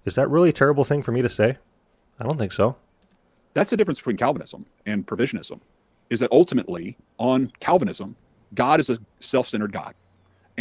[0.05, 1.57] Is that really a terrible thing for me to say?
[2.19, 2.75] I don't think so.
[3.53, 5.59] That's the difference between Calvinism and provisionism,
[6.09, 8.15] is that ultimately, on Calvinism,
[8.53, 9.93] God is a self centered God.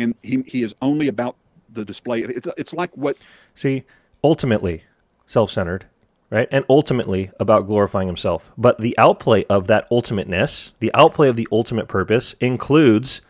[0.01, 1.37] And he, he is only about
[1.69, 2.21] the display.
[2.21, 3.17] It's, it's like what.
[3.55, 3.85] See,
[4.25, 4.85] ultimately,
[5.27, 5.87] self centered,
[6.31, 6.49] right?
[6.51, 8.51] And ultimately about glorifying himself.
[8.57, 13.21] But the outplay of that ultimateness, the outplay of the ultimate purpose, includes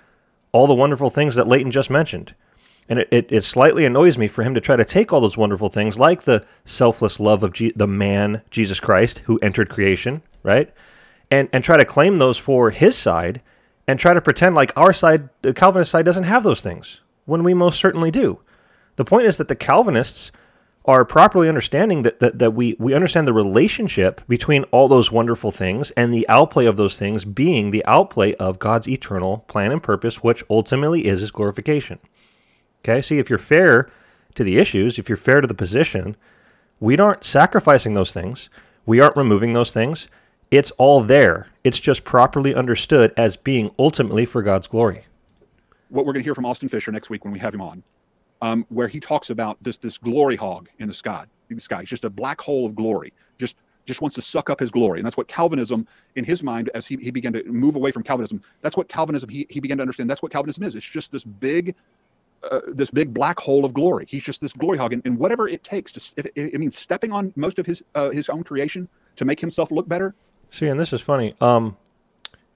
[0.52, 2.35] all the wonderful things that Leighton just mentioned.
[2.88, 5.37] And it, it, it, slightly annoys me for him to try to take all those
[5.37, 10.72] wonderful things, like the selfless love of the man, Jesus Christ, who entered creation, right?
[11.30, 13.42] And, and try to claim those for his side
[13.90, 17.42] and try to pretend like our side, the Calvinist side, doesn't have those things, when
[17.42, 18.38] we most certainly do.
[18.94, 20.31] The point is that the Calvinists
[20.85, 25.50] are properly understanding that, that, that we, we understand the relationship between all those wonderful
[25.50, 29.83] things and the outplay of those things being the outplay of God's eternal plan and
[29.83, 31.98] purpose, which ultimately is his glorification.
[32.83, 33.90] Okay, see, if you're fair
[34.37, 36.16] to the issues, if you're fair to the position,
[36.79, 38.50] we aren't sacrificing those things,
[38.87, 40.07] we aren't removing those things.
[40.50, 41.48] It's all there.
[41.62, 45.04] It's just properly understood as being ultimately for God's glory.
[45.88, 47.82] What we're going to hear from Austin Fischer next week when we have him on
[48.42, 51.24] um, where he talks about this this glory hog in the sky.
[51.48, 53.12] In the sky, he's just a black hole of glory.
[53.38, 56.70] Just just wants to suck up his glory, and that's what Calvinism, in his mind,
[56.74, 59.78] as he, he began to move away from Calvinism, that's what Calvinism he, he began
[59.78, 60.08] to understand.
[60.08, 60.74] That's what Calvinism is.
[60.74, 61.74] It's just this big.
[62.50, 64.06] Uh, this big black hole of glory.
[64.08, 67.12] He's just this glory hog, and, and whatever it takes to, it, it means stepping
[67.12, 70.14] on most of his uh, his own creation to make himself look better.
[70.50, 71.34] See, and this is funny.
[71.40, 71.76] Um,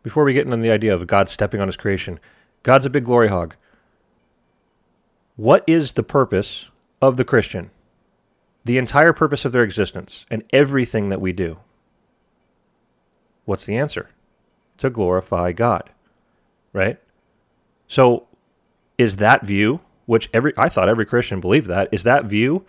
[0.02, 2.20] before we get into the idea of God stepping on his creation,
[2.62, 3.54] God's a big glory hog.
[5.36, 6.66] What is the purpose
[7.00, 7.70] of the Christian?
[8.64, 11.58] The entire purpose of their existence and everything that we do.
[13.44, 14.10] What's the answer?
[14.78, 15.90] To glorify God.
[16.72, 16.98] Right?
[17.86, 18.26] So
[18.98, 22.64] is that view, which every I thought every Christian believed that, is that view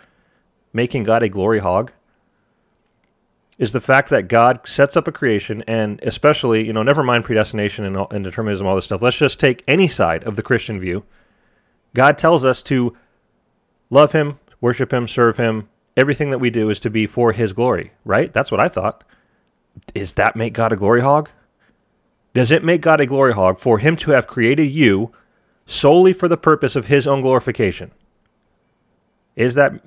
[0.73, 1.93] making God a glory hog?
[3.57, 7.23] Is the fact that God sets up a creation and especially, you know, never mind
[7.23, 9.01] predestination and, and determinism, all this stuff.
[9.01, 11.05] Let's just take any side of the Christian view
[11.95, 12.95] God tells us to
[13.89, 15.69] love Him, worship Him, serve Him.
[15.97, 18.31] Everything that we do is to be for His glory, right?
[18.31, 19.03] That's what I thought.
[19.93, 21.29] Does that make God a glory hog?
[22.33, 25.11] Does it make God a glory hog for Him to have created you
[25.65, 27.91] solely for the purpose of His own glorification?
[29.35, 29.81] Is that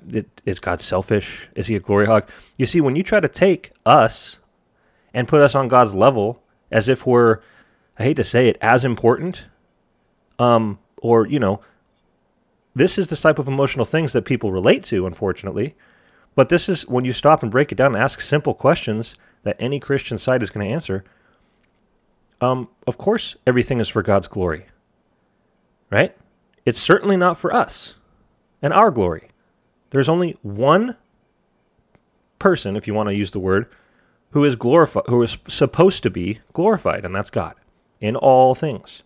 [0.45, 1.47] is God selfish?
[1.55, 2.29] Is He a glory hog?
[2.57, 4.39] You see, when you try to take us
[5.13, 7.39] and put us on God's level as if we're,
[7.97, 9.45] I hate to say it, as important,
[10.37, 11.61] um, or you know,
[12.75, 15.75] this is the type of emotional things that people relate to, unfortunately.
[16.35, 19.57] But this is when you stop and break it down and ask simple questions that
[19.59, 21.03] any Christian side is going to answer.
[22.39, 24.67] Um, of course, everything is for God's glory,
[25.89, 26.15] right?
[26.65, 27.95] It's certainly not for us
[28.61, 29.29] and our glory.
[29.89, 30.95] There's only one
[32.37, 33.67] person, if you want to use the word,
[34.31, 37.55] who is glorified, who is supposed to be glorified, and that's God
[37.99, 39.03] in all things.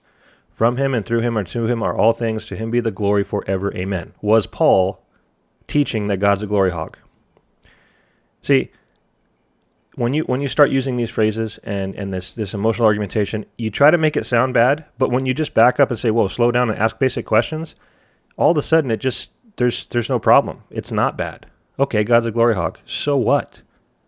[0.54, 2.46] From him and through him and to him are all things.
[2.46, 3.76] To him be the glory forever.
[3.76, 4.14] Amen.
[4.22, 5.02] Was Paul
[5.68, 6.98] teaching that God's a glory hog?
[8.42, 8.72] See,
[9.96, 13.72] when you when you start using these phrases and, and this this emotional argumentation, you
[13.72, 16.28] try to make it sound bad, but when you just back up and say, "Whoa,
[16.28, 17.76] slow down and ask basic questions,"
[18.38, 20.64] all of a sudden it just there's there's no problem.
[20.70, 21.48] It's not bad.
[21.80, 22.80] Okay, God's a glory hog.
[22.86, 23.62] So what?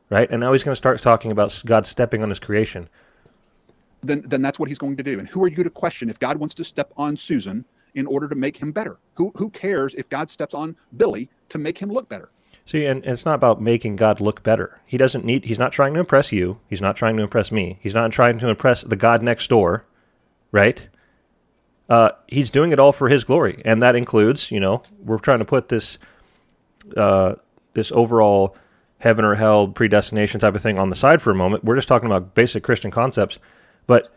[0.10, 0.30] Right?
[0.30, 2.90] And now he's going to start talking about God stepping on his creation
[4.08, 5.20] then then that's what he's going to do.
[5.20, 8.28] And who are you to question if God wants to step on Susan in order
[8.28, 8.98] to make him better?
[9.16, 12.30] Who who cares if God steps on Billy to make him look better?
[12.66, 14.82] See, and, and it's not about making God look better.
[14.86, 15.46] He doesn't need.
[15.46, 16.60] He's not trying to impress you.
[16.68, 17.78] He's not trying to impress me.
[17.82, 19.86] He's not trying to impress the God next door,
[20.52, 20.88] right?
[21.88, 25.40] Uh, he's doing it all for His glory, and that includes, you know, we're trying
[25.40, 25.98] to put this,
[26.98, 27.36] uh,
[27.74, 28.56] this overall
[29.00, 31.64] heaven or hell predestination type of thing on the side for a moment.
[31.64, 33.38] We're just talking about basic Christian concepts,
[33.86, 34.12] but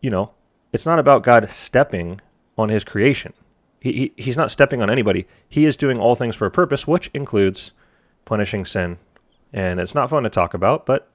[0.00, 0.32] you know,
[0.72, 2.20] it's not about God stepping
[2.56, 3.32] on His creation.
[3.80, 5.26] He, he, he's not stepping on anybody.
[5.48, 7.72] He is doing all things for a purpose, which includes
[8.24, 8.98] punishing sin.
[9.52, 11.10] And it's not fun to talk about, but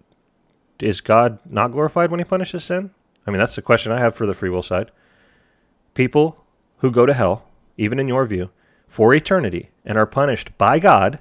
[0.80, 2.92] is God not glorified when he punishes sin?
[3.26, 4.92] I mean, that's the question I have for the free will side.
[6.00, 6.46] People
[6.78, 7.44] who go to hell,
[7.76, 8.52] even in your view,
[8.88, 11.20] for eternity and are punished by God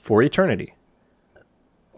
[0.00, 0.72] for eternity,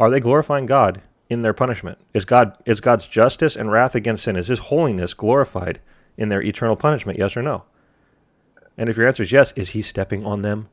[0.01, 1.99] are they glorifying God in their punishment?
[2.13, 5.81] Is God is God's justice and wrath against sin, is his holiness glorified
[6.17, 7.21] in their eternal punishment?
[7.21, 7.67] Yes or no?
[8.77, 10.69] And if your answer is yes, is he stepping on them?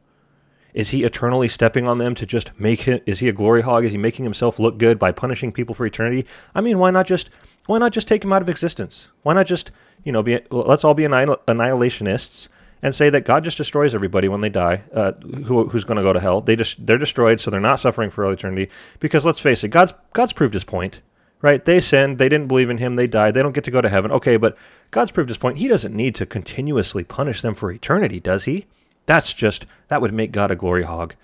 [0.74, 3.86] Is he eternally stepping on them to just make him is he a glory hog?
[3.86, 6.26] Is he making himself look good by punishing people for eternity?
[6.56, 7.30] I mean, why not just
[7.68, 9.10] why not just take him out of existence?
[9.22, 9.70] Why not just
[10.03, 12.47] you know be let's all be annihil- annihilationists
[12.81, 16.03] and say that God just destroys everybody when they die, uh, who, who's going to
[16.03, 16.41] go to hell.
[16.41, 18.69] They just they're destroyed, so they're not suffering for all eternity.
[18.99, 21.01] Because let's face it, God's God's proved His point,
[21.41, 21.63] right?
[21.63, 23.89] They sinned, they didn't believe in Him, they died, they don't get to go to
[23.89, 24.12] heaven.
[24.12, 24.57] Okay, but
[24.91, 25.57] God's proved His point.
[25.57, 28.65] He doesn't need to continuously punish them for eternity, does He?
[29.05, 31.15] That's just that would make God a glory hog.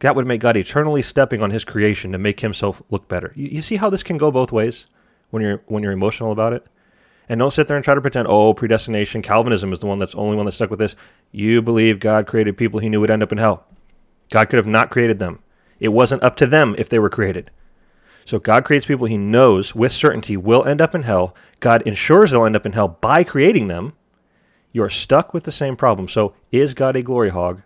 [0.00, 3.32] That would make God eternally stepping on His creation to make Himself look better.
[3.34, 4.86] You, you see how this can go both ways
[5.30, 6.66] when you're when you're emotional about it.
[7.32, 10.12] And don't sit there and try to pretend, oh, predestination, Calvinism is the one that's
[10.12, 10.94] the only one that stuck with this.
[11.30, 13.64] You believe God created people he knew would end up in hell.
[14.30, 15.38] God could have not created them.
[15.80, 17.50] It wasn't up to them if they were created.
[18.26, 21.34] So God creates people he knows with certainty will end up in hell.
[21.58, 23.94] God ensures they'll end up in hell by creating them.
[24.70, 26.08] You're stuck with the same problem.
[26.08, 27.62] So is God a glory hog?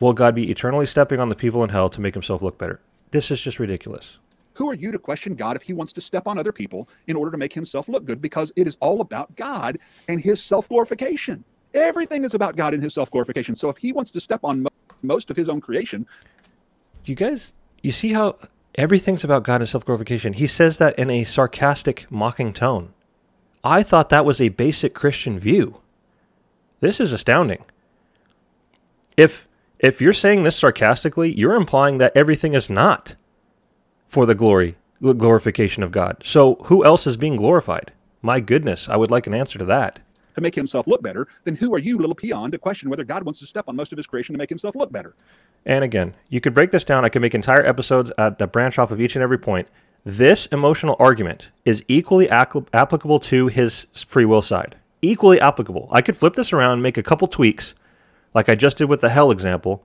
[0.00, 2.80] Will God be eternally stepping on the people in hell to make himself look better?
[3.12, 4.18] This is just ridiculous.
[4.56, 7.16] Who are you to question God if he wants to step on other people in
[7.16, 8.22] order to make himself look good?
[8.22, 11.44] Because it is all about God and his self glorification.
[11.74, 13.54] Everything is about God and his self glorification.
[13.54, 14.70] So if he wants to step on mo-
[15.02, 16.06] most of his own creation,
[17.04, 18.38] you guys, you see how
[18.76, 20.32] everything's about God and self glorification.
[20.32, 22.94] He says that in a sarcastic, mocking tone.
[23.62, 25.82] I thought that was a basic Christian view.
[26.80, 27.62] This is astounding.
[29.18, 29.46] If
[29.78, 33.16] if you're saying this sarcastically, you're implying that everything is not
[34.08, 36.22] for the glory, the glorification of God.
[36.24, 37.92] So who else is being glorified?
[38.22, 39.98] My goodness, I would like an answer to that.
[40.34, 43.22] To make himself look better, then who are you, little peon, to question whether God
[43.22, 45.14] wants to step on most of his creation to make himself look better?
[45.64, 47.04] And again, you could break this down.
[47.04, 49.68] I could make entire episodes at that branch off of each and every point.
[50.04, 54.76] This emotional argument is equally applicable to his free will side.
[55.02, 55.88] Equally applicable.
[55.90, 57.74] I could flip this around, make a couple tweaks,
[58.34, 59.82] like I just did with the hell example,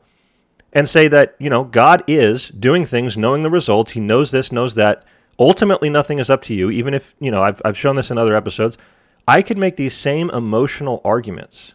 [0.74, 3.92] and say that, you know, God is doing things knowing the results.
[3.92, 5.04] He knows this, knows that.
[5.40, 8.18] Ultimately, nothing is up to you, even if, you know, I've, I've shown this in
[8.18, 8.78] other episodes.
[9.28, 11.74] I could make these same emotional arguments.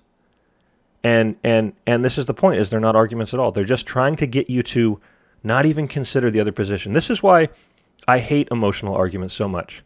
[1.02, 3.52] And, and, and this is the point is they're not arguments at all.
[3.52, 5.00] They're just trying to get you to
[5.42, 6.92] not even consider the other position.
[6.92, 7.48] This is why
[8.08, 9.82] I hate emotional arguments so much.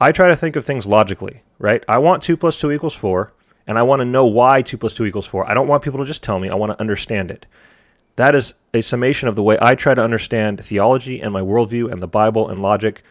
[0.00, 1.84] I try to think of things logically, right?
[1.88, 3.32] I want 2 plus 2 equals 4,
[3.66, 5.48] and I want to know why 2 plus 2 equals 4.
[5.50, 7.46] I don't want people to just tell me, I want to understand it.
[8.18, 11.88] That is a summation of the way I try to understand theology and my worldview
[11.92, 13.04] and the Bible and logic.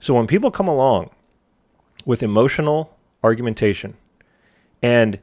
[0.00, 1.10] So when people come along
[2.04, 3.96] with emotional argumentation
[4.82, 5.20] and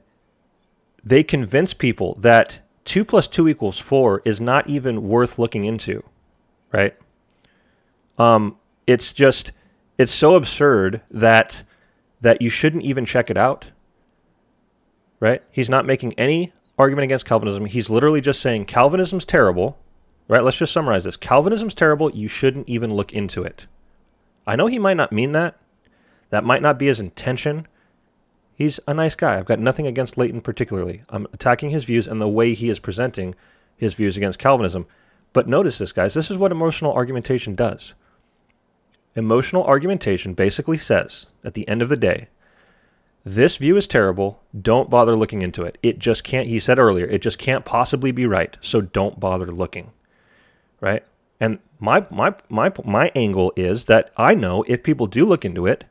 [1.03, 6.01] they convince people that 2 plus 2 equals 4 is not even worth looking into,
[6.71, 6.95] right?
[8.17, 8.55] Um,
[8.87, 9.51] it's just,
[9.97, 11.63] it's so absurd that
[12.21, 13.71] that you shouldn't even check it out,
[15.19, 15.43] right?
[15.51, 17.65] He's not making any argument against Calvinism.
[17.65, 19.77] He's literally just saying Calvinism's terrible.
[20.27, 20.43] Right?
[20.43, 21.17] Let's just summarize this.
[21.17, 22.11] Calvinism's terrible.
[22.11, 23.67] You shouldn't even look into it.
[24.47, 25.55] I know he might not mean that.
[26.31, 27.67] That might not be his intention.
[28.55, 29.37] He's a nice guy.
[29.37, 31.03] I've got nothing against Leighton particularly.
[31.09, 33.35] I'm attacking his views and the way he is presenting
[33.77, 34.87] his views against Calvinism.
[35.33, 36.13] But notice this, guys.
[36.13, 37.93] This is what emotional argumentation does.
[39.15, 42.29] Emotional argumentation basically says, at the end of the day,
[43.25, 44.39] this view is terrible.
[44.59, 45.79] Don't bother looking into it.
[45.81, 48.55] It just can't, he said earlier, it just can't possibly be right.
[48.61, 49.91] So don't bother looking.
[50.79, 51.03] Right?
[51.39, 55.65] And my, my, my, my angle is that I know if people do look into
[55.65, 55.85] it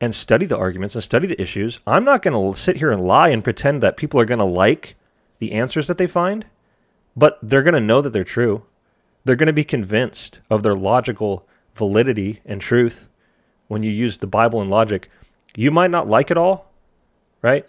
[0.00, 3.06] and study the arguments and study the issues, I'm not going to sit here and
[3.06, 4.96] lie and pretend that people are going to like
[5.38, 6.44] the answers that they find,
[7.16, 8.64] but they're going to know that they're true.
[9.24, 13.08] They're going to be convinced of their logical validity and truth
[13.66, 15.10] when you use the Bible and logic,
[15.56, 16.70] you might not like it all,
[17.42, 17.66] right?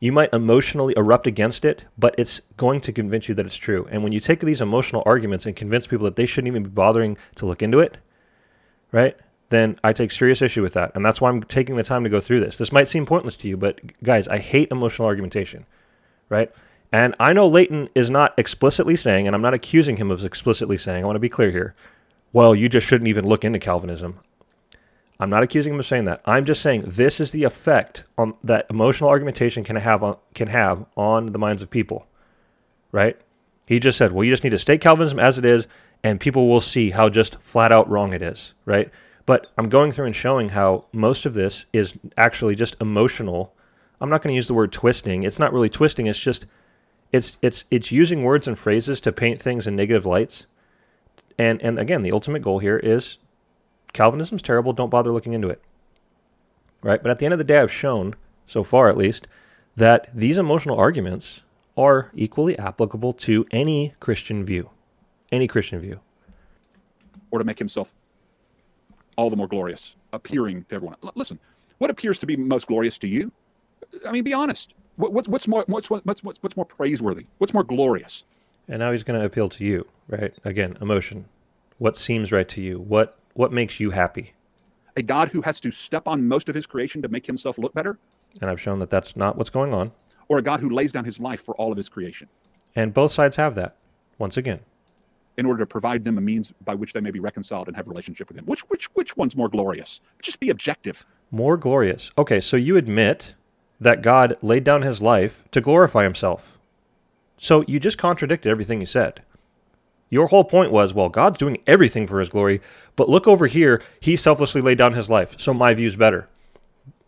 [0.00, 3.86] You might emotionally erupt against it, but it's going to convince you that it's true.
[3.90, 6.70] And when you take these emotional arguments and convince people that they shouldn't even be
[6.70, 7.98] bothering to look into it,
[8.90, 9.16] right?
[9.50, 10.92] Then I take serious issue with that.
[10.94, 12.56] And that's why I'm taking the time to go through this.
[12.56, 15.66] This might seem pointless to you, but guys, I hate emotional argumentation,
[16.28, 16.50] right?
[16.90, 20.78] And I know Leighton is not explicitly saying, and I'm not accusing him of explicitly
[20.78, 21.74] saying, I want to be clear here,
[22.32, 24.18] well, you just shouldn't even look into Calvinism.
[25.20, 26.20] I'm not accusing him of saying that.
[26.24, 30.48] I'm just saying this is the effect on that emotional argumentation can have on can
[30.48, 32.06] have on the minds of people.
[32.90, 33.16] Right?
[33.66, 35.66] He just said, "Well, you just need to state Calvinism as it is
[36.02, 38.90] and people will see how just flat out wrong it is." Right?
[39.24, 43.54] But I'm going through and showing how most of this is actually just emotional.
[44.00, 45.22] I'm not going to use the word twisting.
[45.22, 46.06] It's not really twisting.
[46.06, 46.46] It's just
[47.12, 50.46] it's it's it's using words and phrases to paint things in negative lights.
[51.38, 53.18] And and again, the ultimate goal here is
[53.92, 54.72] Calvinism's terrible.
[54.72, 55.62] Don't bother looking into it.
[56.82, 57.02] Right?
[57.02, 58.14] But at the end of the day, I've shown,
[58.46, 59.26] so far at least,
[59.76, 61.42] that these emotional arguments
[61.76, 64.70] are equally applicable to any Christian view.
[65.30, 66.00] Any Christian view.
[67.30, 67.92] Or to make himself
[69.16, 70.96] all the more glorious, appearing to everyone.
[71.02, 71.38] L- listen,
[71.78, 73.32] what appears to be most glorious to you?
[74.06, 74.74] I mean, be honest.
[74.96, 77.26] What, what's, what's more what's, what's, what's, what's more praiseworthy?
[77.38, 78.24] What's more glorious?
[78.68, 80.34] And now he's going to appeal to you, right?
[80.44, 81.26] Again, emotion.
[81.78, 82.78] What seems right to you?
[82.78, 84.34] What what makes you happy?
[84.96, 87.72] A God who has to step on most of his creation to make himself look
[87.74, 87.98] better?
[88.40, 89.92] And I've shown that that's not what's going on.
[90.28, 92.28] Or a God who lays down his life for all of his creation?
[92.74, 93.76] And both sides have that,
[94.18, 94.60] once again.
[95.36, 97.86] In order to provide them a means by which they may be reconciled and have
[97.86, 98.44] a relationship with him.
[98.44, 100.00] Which, which, which one's more glorious?
[100.20, 101.06] Just be objective.
[101.30, 102.10] More glorious.
[102.18, 103.34] Okay, so you admit
[103.80, 106.58] that God laid down his life to glorify himself.
[107.38, 109.22] So you just contradicted everything you said.
[110.12, 112.60] Your whole point was, well, God's doing everything for his glory,
[112.96, 116.28] but look over here, he selflessly laid down his life, so my view's better.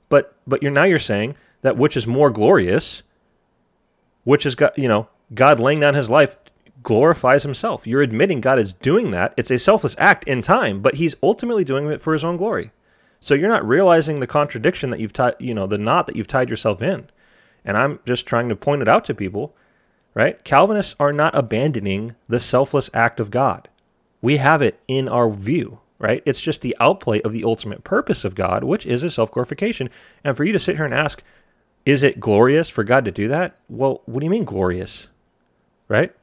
[0.08, 3.02] But but you're now you're saying that which is more glorious,
[4.22, 6.36] which is God, you know, God laying down his life
[6.82, 7.86] glorifies himself.
[7.86, 9.34] You're admitting God is doing that.
[9.36, 12.70] It's a selfless act in time, but he's ultimately doing it for his own glory.
[13.20, 16.26] So you're not realizing the contradiction that you've tied, you know, the knot that you've
[16.26, 17.10] tied yourself in.
[17.66, 19.54] And I'm just trying to point it out to people
[20.14, 20.42] right?
[20.44, 23.68] Calvinists are not abandoning the selfless act of God.
[24.22, 26.22] We have it in our view, right?
[26.24, 29.90] It's just the outplay of the ultimate purpose of God, which is a self glorification.
[30.22, 31.22] And for you to sit here and ask,
[31.84, 33.56] is it glorious for God to do that?
[33.68, 35.08] Well, what do you mean glorious?
[35.88, 36.14] Right?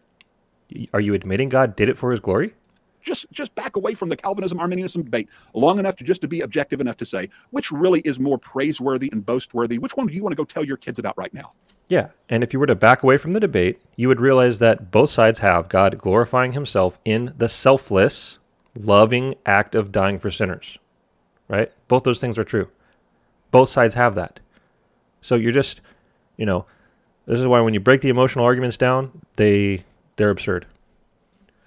[0.94, 2.56] Are you admitting God did it for his glory?
[3.02, 6.42] Just just back away from the Calvinism Arminianism debate long enough to just to be
[6.42, 9.78] objective enough to say which really is more praiseworthy and boastworthy.
[9.78, 11.54] Which one do you want to go tell your kids about right now?
[11.88, 14.92] Yeah, and if you were to back away from the debate, you would realize that
[14.92, 18.40] both sides have God glorifying Himself in the selfless,
[18.80, 20.78] loving act of dying for sinners.
[21.50, 21.70] Right?
[21.90, 22.70] Both those things are true.
[23.52, 24.40] Both sides have that.
[25.20, 25.82] So you're just,
[26.38, 26.66] you know,
[27.26, 29.84] this is why when you break the emotional arguments down, they
[30.16, 30.68] they're absurd.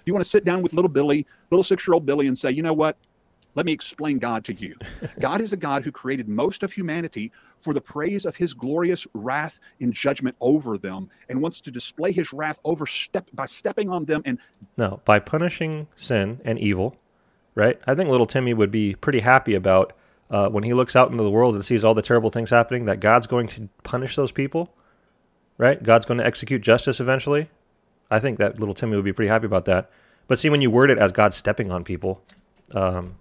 [0.05, 2.51] You want to sit down with little Billy, little six year old Billy, and say,
[2.51, 2.97] you know what?
[3.55, 4.75] Let me explain God to you.
[5.19, 7.31] God is a God who created most of humanity
[7.61, 12.11] for the praise of his glorious wrath in judgment over them and wants to display
[12.11, 14.39] his wrath over step by stepping on them and
[14.77, 16.97] No, by punishing sin and evil,
[17.55, 17.79] right?
[17.87, 19.93] I think little Timmy would be pretty happy about
[20.29, 22.85] uh, when he looks out into the world and sees all the terrible things happening
[22.85, 24.73] that God's going to punish those people,
[25.57, 25.81] right?
[25.81, 27.49] God's going to execute justice eventually.
[28.09, 29.89] I think that little Timmy would be pretty happy about that.
[30.27, 32.21] But see, when you word it as God stepping on people,
[32.71, 33.15] um,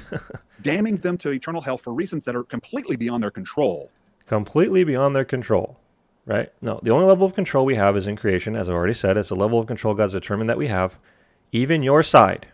[0.62, 3.90] damning them to eternal hell for reasons that are completely beyond their control.
[4.26, 5.78] Completely beyond their control,
[6.26, 6.52] right?
[6.60, 9.16] No, the only level of control we have is in creation, as I've already said.
[9.16, 10.96] It's the level of control God's determined that we have.
[11.50, 12.46] Even your side,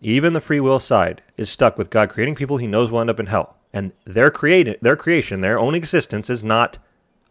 [0.00, 3.10] even the free will side, is stuck with God creating people He knows will end
[3.10, 6.78] up in hell, and their create their creation, their own existence, is not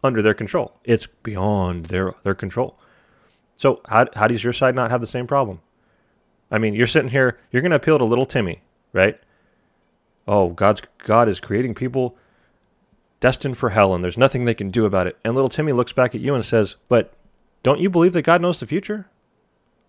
[0.02, 0.80] under their control.
[0.84, 2.78] It's beyond their their control.
[3.62, 5.60] So how how does your side not have the same problem?
[6.50, 8.60] I mean, you're sitting here, you're going to appeal to little Timmy,
[8.92, 9.20] right?
[10.26, 12.16] Oh, God's God is creating people
[13.20, 15.16] destined for hell and there's nothing they can do about it.
[15.24, 17.14] And little Timmy looks back at you and says, "But
[17.62, 19.06] don't you believe that God knows the future?"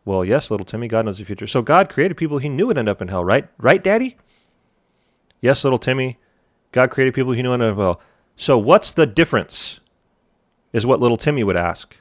[0.05, 1.47] Well, yes, little Timmy, God knows the future.
[1.47, 3.47] So God created people he knew would end up in hell, right?
[3.57, 4.17] Right, Daddy?
[5.41, 6.19] Yes, little Timmy,
[6.71, 8.01] God created people he knew would end up in hell.
[8.35, 9.79] So what's the difference?
[10.73, 11.97] Is what little Timmy would ask.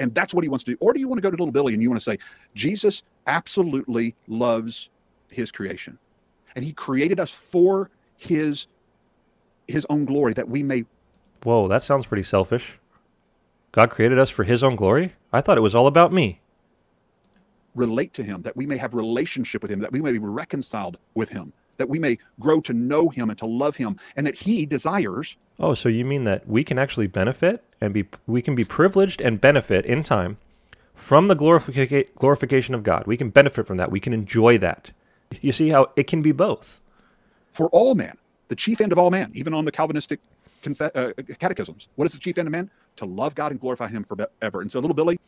[0.00, 0.78] And that's what he wants to do.
[0.80, 2.18] Or do you want to go to little Billy and you want to say,
[2.54, 4.90] Jesus absolutely loves
[5.28, 5.98] his creation.
[6.56, 8.66] And he created us for his
[9.68, 10.84] his own glory that we may
[11.44, 12.78] Whoa, that sounds pretty selfish.
[13.72, 15.14] God created us for his own glory?
[15.32, 16.40] I thought it was all about me.
[17.76, 20.98] Relate to him, that we may have relationship with him, that we may be reconciled
[21.14, 21.52] with him.
[21.80, 25.36] that we may grow to know him and to love him, and that he desires.
[25.58, 29.20] Oh, so you mean that we can actually benefit and be we can be privileged
[29.20, 30.38] and benefit in time
[30.94, 33.06] from the glorifica- glorification of God.
[33.06, 33.90] We can benefit from that.
[33.90, 34.90] We can enjoy that.
[35.40, 36.80] You see how it can be both.
[37.50, 38.16] For all man,
[38.48, 40.20] the chief end of all man, even on the Calvinistic
[40.62, 41.88] confe- uh, catechisms.
[41.96, 42.70] What is the chief end of man?
[42.96, 44.60] To love God and glorify him forever.
[44.60, 45.18] And so, little Billy.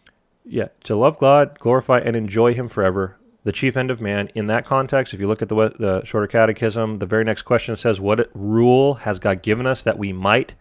[0.44, 3.16] Yeah, to love God, glorify, and enjoy him forever.
[3.44, 4.28] The chief end of man.
[4.34, 7.74] In that context, if you look at the, the shorter catechism, the very next question
[7.76, 10.55] says, What rule has God given us that we might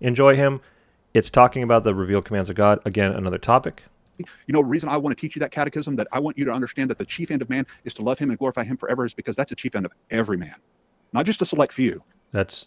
[0.00, 0.60] enjoy him?
[1.14, 2.80] It's talking about the revealed commands of God.
[2.84, 3.84] Again, another topic.
[4.18, 6.44] You know, the reason I want to teach you that catechism, that I want you
[6.44, 8.76] to understand that the chief end of man is to love him and glorify him
[8.76, 10.56] forever, is because that's the chief end of every man,
[11.12, 12.02] not just a select few.
[12.32, 12.66] That's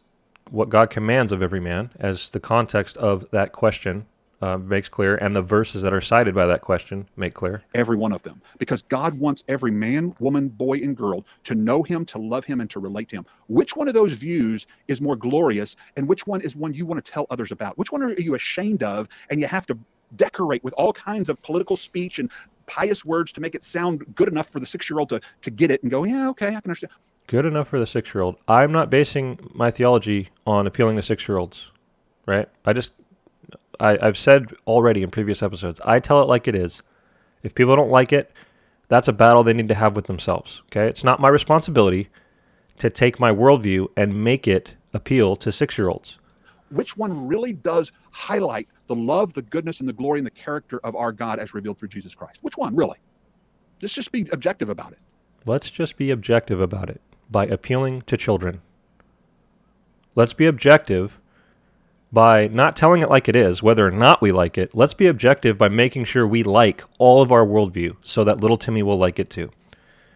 [0.50, 4.06] what God commands of every man, as the context of that question
[4.42, 7.64] uh, makes clear, and the verses that are cited by that question make clear.
[7.74, 8.42] Every one of them.
[8.60, 12.62] Because God wants every man, woman, boy, and girl to know Him, to love Him,
[12.62, 13.26] and to relate to Him.
[13.48, 17.04] Which one of those views is more glorious, and which one is one you want
[17.04, 17.78] to tell others about?
[17.78, 19.78] Which one are you ashamed of, and you have to
[20.16, 22.32] decorate with all kinds of political speech and
[22.66, 25.50] pious words to make it sound good enough for the six year old to, to
[25.50, 26.92] get it and go, yeah, okay, I can understand.
[27.28, 28.38] Good enough for the six year old.
[28.48, 31.72] I'm not basing my theology on appealing to six year olds,
[32.26, 32.48] right?
[32.66, 32.92] I just,
[33.80, 36.82] I, I've said already in previous episodes, I tell it like it is.
[37.44, 38.32] If people don't like it,
[38.88, 40.88] that's a battle they need to have with themselves, okay?
[40.88, 42.10] It's not my responsibility
[42.80, 46.18] to take my worldview and make it appeal to six year olds.
[46.70, 50.80] Which one really does highlight the love, the goodness, and the glory and the character
[50.84, 52.40] of our God as revealed through Jesus Christ?
[52.42, 52.98] Which one, really?
[53.82, 55.00] Let's just be objective about it.
[55.46, 58.62] Let's just be objective about it by appealing to children.
[60.16, 61.20] Let's be objective
[62.12, 64.74] by not telling it like it is, whether or not we like it.
[64.74, 68.58] Let's be objective by making sure we like all of our worldview so that little
[68.58, 69.52] Timmy will like it too.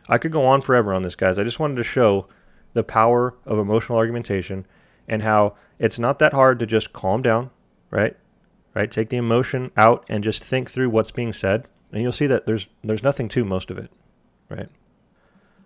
[0.08, 1.38] I could go on forever on this, guys.
[1.38, 2.28] I just wanted to show
[2.74, 4.66] the power of emotional argumentation
[5.08, 7.50] and how it's not that hard to just calm down,
[7.90, 8.16] right?
[8.74, 8.90] Right?
[8.90, 12.46] Take the emotion out and just think through what's being said, and you'll see that
[12.46, 13.92] there's there's nothing to most of it,
[14.50, 14.70] right?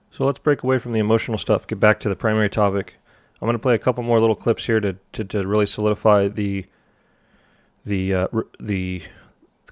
[0.10, 2.96] So let's break away from the emotional stuff, get back to the primary topic.
[3.46, 6.30] I'm going to play a couple more little clips here to, to, to really solidify
[6.30, 6.66] the
[7.86, 8.28] the uh,
[8.60, 9.04] the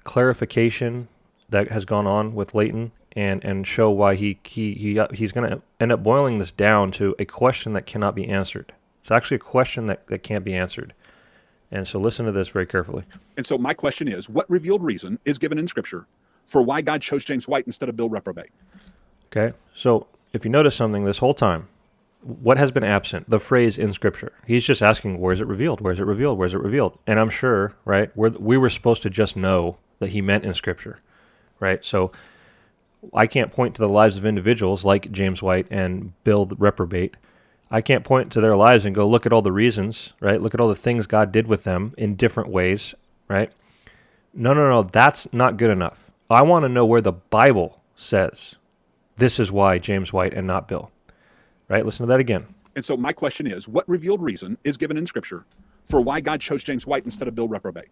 [0.04, 1.08] clarification
[1.48, 5.32] that has gone on with Leighton and and show why he he, he uh, he's
[5.32, 8.72] going to end up boiling this down to a question that cannot be answered.
[9.00, 10.94] It's actually a question that, that can't be answered.
[11.72, 13.02] And so listen to this very carefully.
[13.36, 16.06] And so my question is, what revealed reason is given in Scripture
[16.46, 18.50] for why God chose James White instead of Bill Reprobate?
[19.32, 19.52] Okay.
[19.74, 21.66] So if you notice something this whole time,
[22.24, 23.28] what has been absent?
[23.28, 24.32] The phrase in Scripture.
[24.46, 25.80] He's just asking, where is it revealed?
[25.80, 26.38] Where is it revealed?
[26.38, 26.98] Where is it revealed?
[27.06, 30.54] And I'm sure, right, we're, we were supposed to just know that he meant in
[30.54, 31.00] Scripture,
[31.60, 31.84] right?
[31.84, 32.12] So
[33.12, 37.16] I can't point to the lives of individuals like James White and Bill the Reprobate.
[37.70, 40.40] I can't point to their lives and go, look at all the reasons, right?
[40.40, 42.94] Look at all the things God did with them in different ways,
[43.28, 43.52] right?
[44.32, 46.10] No, no, no, that's not good enough.
[46.30, 48.56] I want to know where the Bible says
[49.16, 50.90] this is why James White and not Bill.
[51.68, 51.84] Right?
[51.84, 52.46] Listen to that again.
[52.76, 55.44] And so my question is, what revealed reason is given in Scripture
[55.86, 57.88] for why God chose James White instead of Bill Reprobate?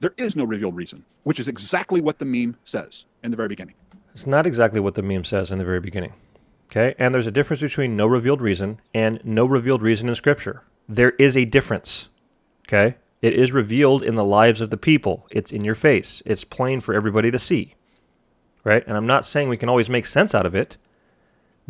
[0.00, 3.48] There is no revealed reason, which is exactly what the meme says in the very
[3.48, 3.74] beginning.
[4.14, 6.12] It's not exactly what the meme says in the very beginning.
[6.70, 6.94] Okay?
[6.98, 10.64] And there's a difference between no revealed reason and no revealed reason in Scripture.
[10.88, 12.08] There is a difference.
[12.66, 12.96] Okay?
[13.20, 15.26] It is revealed in the lives of the people.
[15.30, 16.22] It's in your face.
[16.26, 17.76] It's plain for everybody to see.
[18.64, 18.84] Right?
[18.86, 20.76] And I'm not saying we can always make sense out of it,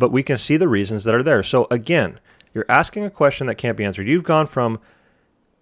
[0.03, 1.41] but we can see the reasons that are there.
[1.41, 2.19] So again,
[2.53, 4.05] you're asking a question that can't be answered.
[4.05, 4.81] You've gone from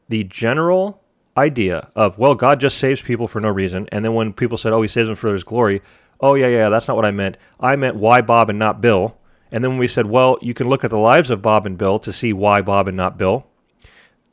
[0.10, 1.00] the general
[1.38, 3.88] idea of, well, God just saves people for no reason.
[3.92, 5.84] And then when people said, oh, he saves them for his glory,
[6.20, 7.38] oh, yeah, yeah, that's not what I meant.
[7.60, 9.16] I meant why Bob and not Bill.
[9.52, 11.78] And then when we said, well, you can look at the lives of Bob and
[11.78, 13.46] Bill to see why Bob and not Bill.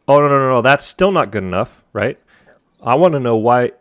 [0.09, 2.19] Oh, no, no, no, no, that's still not good enough, right?
[2.83, 3.73] I want to know why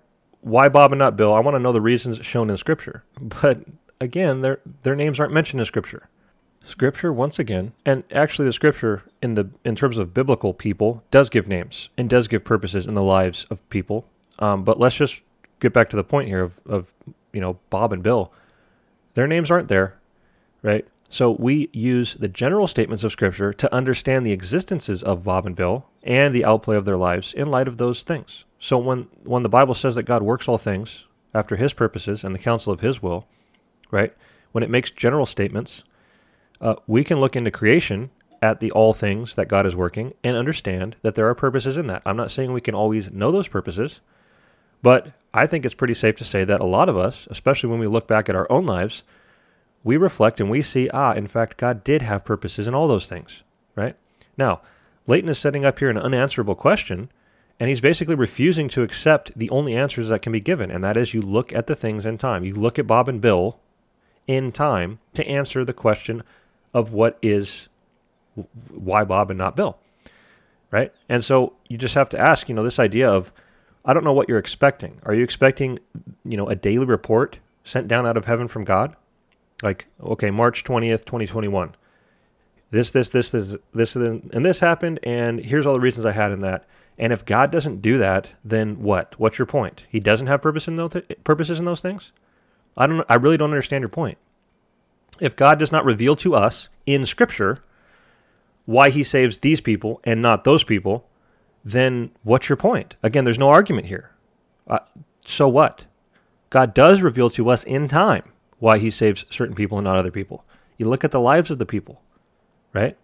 [0.42, 1.34] why Bob and not Bill.
[1.34, 3.06] I want to know the reasons shown in Scripture.
[3.42, 3.62] But
[4.02, 6.10] again, their their names aren't mentioned in Scripture.
[6.68, 11.30] Scripture, once again, and actually the Scripture in the in terms of biblical people does
[11.30, 14.06] give names and does give purposes in the lives of people.
[14.40, 15.22] Um, but let's just
[15.62, 16.92] get back to the point here of, of
[17.32, 18.34] you know Bob and Bill.
[19.14, 19.98] Their names aren't there,
[20.62, 20.86] right?
[21.10, 25.56] So we use the general statements of Scripture to understand the existences of Bob and
[25.56, 28.44] Bill and the outplay of their lives in light of those things.
[28.60, 32.36] So when when the Bible says that God works all things after His purposes and
[32.36, 33.26] the counsel of His will,
[33.90, 34.14] right?
[34.52, 35.84] When it makes general statements,
[36.62, 38.10] uh, we can look into creation
[38.42, 41.88] at the all things that God is working and understand that there are purposes in
[41.88, 42.02] that.
[42.06, 44.00] I'm not saying we can always know those purposes,
[44.82, 47.80] but I think it's pretty safe to say that a lot of us, especially when
[47.80, 49.04] we look back at our own lives,
[49.84, 53.08] we reflect and we see, ah, in fact, God did have purposes in all those
[53.08, 53.44] things,
[53.76, 53.96] right?
[54.38, 54.62] Now,
[55.08, 57.10] Leighton is setting up here an unanswerable question,
[57.60, 60.98] and he's basically refusing to accept the only answers that can be given, and that
[60.98, 62.44] is you look at the things in time.
[62.44, 63.60] You look at Bob and Bill
[64.28, 66.22] in time to answer the question
[66.74, 67.70] of what is
[68.70, 69.78] why Bob and not Bill,
[70.72, 70.94] right?
[71.10, 73.32] And so you just have to ask, you know, this idea of
[73.84, 75.00] I don't know what you're expecting.
[75.04, 75.80] Are you expecting,
[76.26, 78.96] you know, a daily report sent down out of heaven from God?
[79.64, 81.74] Like, okay, March 20th, 2021.
[82.70, 86.34] This, this, this, this, this, and this happened, and here's all the reasons I had
[86.34, 86.68] in that.
[86.98, 89.18] And if God doesn't do that, then what?
[89.18, 89.84] What's your point?
[89.90, 92.12] He doesn't have purpose in those th- purposes in those things?
[92.76, 94.18] I don't I really don't understand your point.
[95.22, 97.64] If God does not reveal to us in scripture
[98.66, 101.08] why he saves these people and not those people,
[101.64, 102.96] then what's your point?
[103.02, 104.12] Again, there's no argument here.
[104.68, 104.80] Uh,
[105.26, 105.84] so what?
[106.50, 108.24] God does reveal to us in time
[108.60, 110.44] why he saves certain people and not other people.
[110.78, 112.02] You look at the lives of the people,
[112.74, 112.98] right?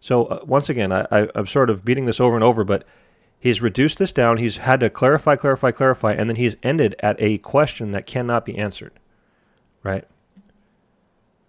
[0.00, 2.84] So uh, once again, I, I, I'm sort of beating this over and over, but
[3.38, 4.36] he's reduced this down.
[4.38, 8.44] He's had to clarify, clarify, clarify, and then he's ended at a question that cannot
[8.44, 8.92] be answered,
[9.82, 10.04] right?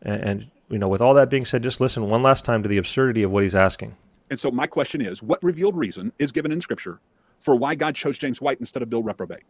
[0.01, 2.69] And, and you know, with all that being said, just listen one last time to
[2.69, 3.95] the absurdity of what he's asking.
[4.29, 6.99] And so my question is, what revealed reason is given in Scripture
[7.39, 9.43] for why God chose James White instead of Bill Reprobate?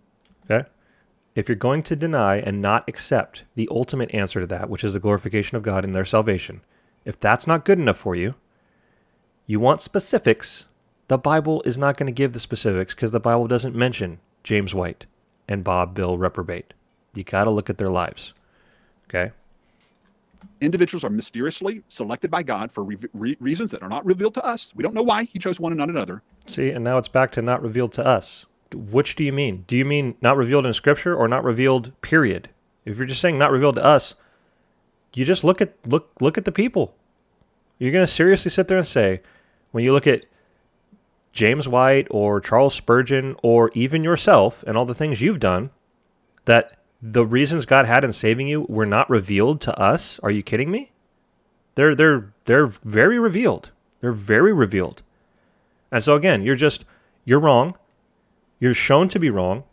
[0.50, 0.68] Okay.
[1.36, 4.93] If you're going to deny and not accept the ultimate answer to that, which is
[4.93, 6.62] the glorification of God in their salvation,
[7.06, 8.36] if that's not good enough for you,
[9.45, 10.66] you want specifics,
[11.08, 14.74] the Bible is not going to give the specifics because the Bible doesn't mention James
[14.74, 15.06] White
[15.47, 16.74] and Bob Bill Reprobate.
[17.14, 18.34] You got to look at their lives.
[19.10, 19.32] Okay?
[20.61, 24.45] Individuals are mysteriously selected by God for re- re- reasons that are not revealed to
[24.45, 24.73] us.
[24.75, 26.21] We don't know why He chose one and not another.
[26.47, 28.45] See, and now it's back to not revealed to us.
[28.73, 29.65] Which do you mean?
[29.67, 31.91] Do you mean not revealed in Scripture or not revealed?
[32.01, 32.49] Period.
[32.85, 34.15] If you're just saying not revealed to us,
[35.13, 36.95] you just look at look look at the people.
[37.77, 39.21] You're going to seriously sit there and say,
[39.71, 40.25] when you look at
[41.31, 45.69] James White or Charles Spurgeon or even yourself and all the things you've done,
[46.45, 50.20] that the reasons God had in saving you were not revealed to us?
[50.22, 50.91] Are you kidding me?
[51.76, 53.72] They're they're they're very revealed.
[54.02, 55.02] They're very revealed.
[55.91, 56.86] And so again, you're just
[57.26, 57.76] you're wrong.
[58.60, 59.64] You're shown to be wrong,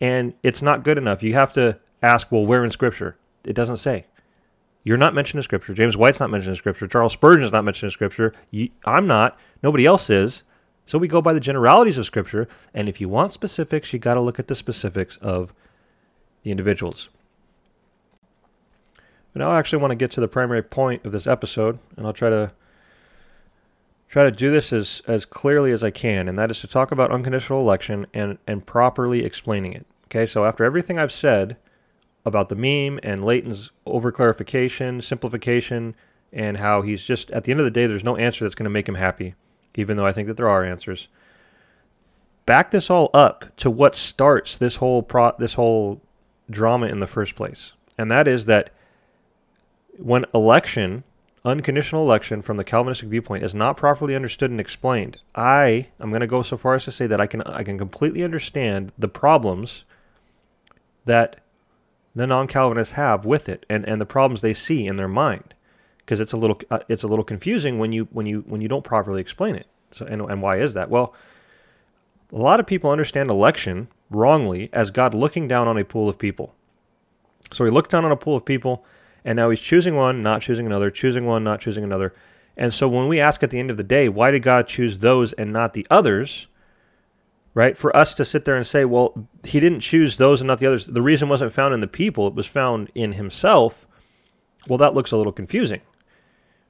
[0.00, 1.22] and it's not good enough.
[1.22, 3.16] You have to ask, well, where in Scripture?
[3.44, 4.06] It doesn't say.
[4.84, 5.74] You're not mentioned in Scripture.
[5.74, 6.86] James White's not mentioned in Scripture.
[6.86, 8.32] Charles Spurgeon's not mentioned in Scripture.
[8.50, 9.36] You, I'm not.
[9.62, 10.44] Nobody else is.
[10.86, 12.48] So we go by the generalities of Scripture.
[12.72, 15.52] And if you want specifics, you got to look at the specifics of
[16.42, 17.08] the individuals.
[19.32, 22.06] But now I actually want to get to the primary point of this episode, and
[22.06, 22.52] I'll try to
[24.08, 26.90] try to do this as, as clearly as I can, and that is to talk
[26.90, 29.86] about unconditional election and, and properly explaining it.
[30.06, 31.58] Okay, so after everything I've said
[32.24, 35.94] about the meme and Leighton's overclarification, simplification,
[36.32, 38.64] and how he's just at the end of the day, there's no answer that's going
[38.64, 39.34] to make him happy,
[39.74, 41.08] even though I think that there are answers.
[42.46, 46.00] Back this all up to what starts this whole pro this whole
[46.50, 47.72] drama in the first place.
[47.96, 48.70] And that is that
[49.98, 51.04] when election,
[51.44, 56.20] unconditional election from the Calvinistic viewpoint is not properly understood and explained, I am going
[56.20, 59.08] to go so far as to say that I can I can completely understand the
[59.08, 59.84] problems
[61.04, 61.40] that
[62.14, 65.54] the non-Calvinists have with it and, and the problems they see in their mind
[65.98, 68.68] because it's a little uh, it's a little confusing when you when you when you
[68.68, 69.66] don't properly explain it.
[69.90, 70.88] So and and why is that?
[70.88, 71.14] Well,
[72.32, 76.18] a lot of people understand election wrongly as God looking down on a pool of
[76.18, 76.54] people.
[77.52, 78.84] So he looked down on a pool of people,
[79.24, 82.14] and now he's choosing one, not choosing another, choosing one, not choosing another.
[82.56, 84.98] And so when we ask at the end of the day, why did God choose
[84.98, 86.48] those and not the others?
[87.54, 87.76] Right?
[87.76, 90.66] For us to sit there and say, well, he didn't choose those and not the
[90.66, 90.86] others.
[90.86, 93.86] The reason wasn't found in the people, it was found in himself.
[94.68, 95.80] Well, that looks a little confusing.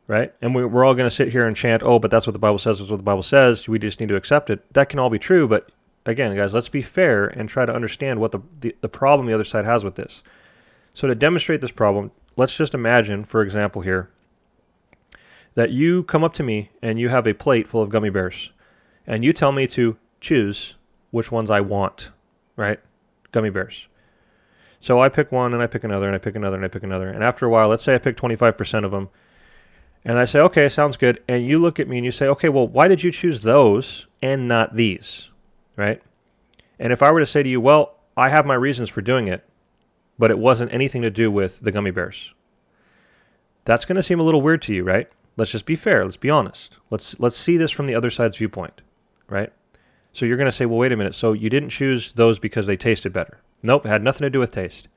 [0.07, 0.33] Right?
[0.41, 2.39] And we, are all going to sit here and chant, oh, but that's what the
[2.39, 3.69] Bible says, that's what the Bible says.
[3.69, 4.73] We just need to accept it.
[4.73, 5.71] That can all be true, but
[6.09, 9.35] again, guys, let's be fair and try to understand what the, the, the problem the
[9.35, 10.23] other side has with this.
[10.95, 14.11] So, to demonstrate this problem, let's just imagine, for example, here,
[15.55, 18.51] that you come up to me and you have a plate full of gummy bears,
[19.07, 20.75] and you tell me to choose
[21.11, 22.11] which ones I want,
[22.57, 22.81] right?
[23.33, 23.87] Gummy bears.
[24.81, 26.83] So I pick one and I pick another and I pick another and I pick
[26.83, 27.09] another.
[27.09, 29.09] And after a while, let's say I pick 25% of them.
[30.05, 31.23] And I say, okay, sounds good.
[31.29, 34.07] And you look at me and you say, okay, well, why did you choose those
[34.23, 35.28] and not these?
[35.79, 36.03] Right?
[36.79, 39.29] And if I were to say to you, well, I have my reasons for doing
[39.29, 39.45] it,
[40.19, 42.33] but it wasn't anything to do with the gummy bears.
[43.65, 45.09] That's going to seem a little weird to you, right?
[45.37, 46.05] Let's just be fair.
[46.05, 46.77] Let's be honest.
[46.91, 48.81] Let's let's see this from the other side's viewpoint,
[49.29, 49.53] right?
[50.13, 51.15] So you're going to say, well, wait a minute.
[51.15, 53.41] So you didn't choose those because they tasted better?
[53.63, 54.89] Nope, it had nothing to do with taste.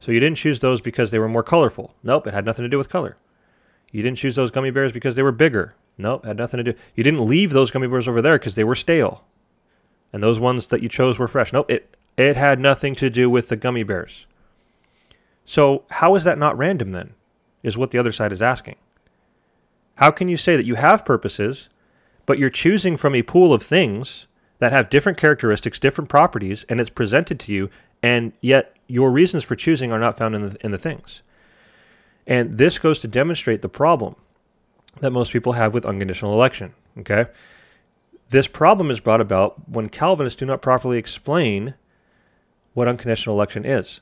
[0.00, 1.94] So you didn't choose those because they were more colorful.
[2.02, 3.16] Nope, it had nothing to do with color.
[3.92, 5.74] You didn't choose those gummy bears because they were bigger.
[5.96, 6.78] Nope, had nothing to do.
[6.96, 9.24] You didn't leave those gummy bears over there because they were stale.
[10.16, 11.52] And those ones that you chose were fresh.
[11.52, 14.24] Nope, it it had nothing to do with the gummy bears.
[15.44, 17.12] So how is that not random then?
[17.62, 18.76] Is what the other side is asking.
[19.96, 21.68] How can you say that you have purposes,
[22.24, 24.26] but you're choosing from a pool of things
[24.58, 27.68] that have different characteristics, different properties, and it's presented to you,
[28.02, 31.20] and yet your reasons for choosing are not found in the, in the things?
[32.26, 34.16] And this goes to demonstrate the problem
[35.00, 36.72] that most people have with unconditional election.
[37.00, 37.26] Okay?
[38.30, 41.74] This problem is brought about when Calvinists do not properly explain
[42.74, 44.00] what unconditional election is.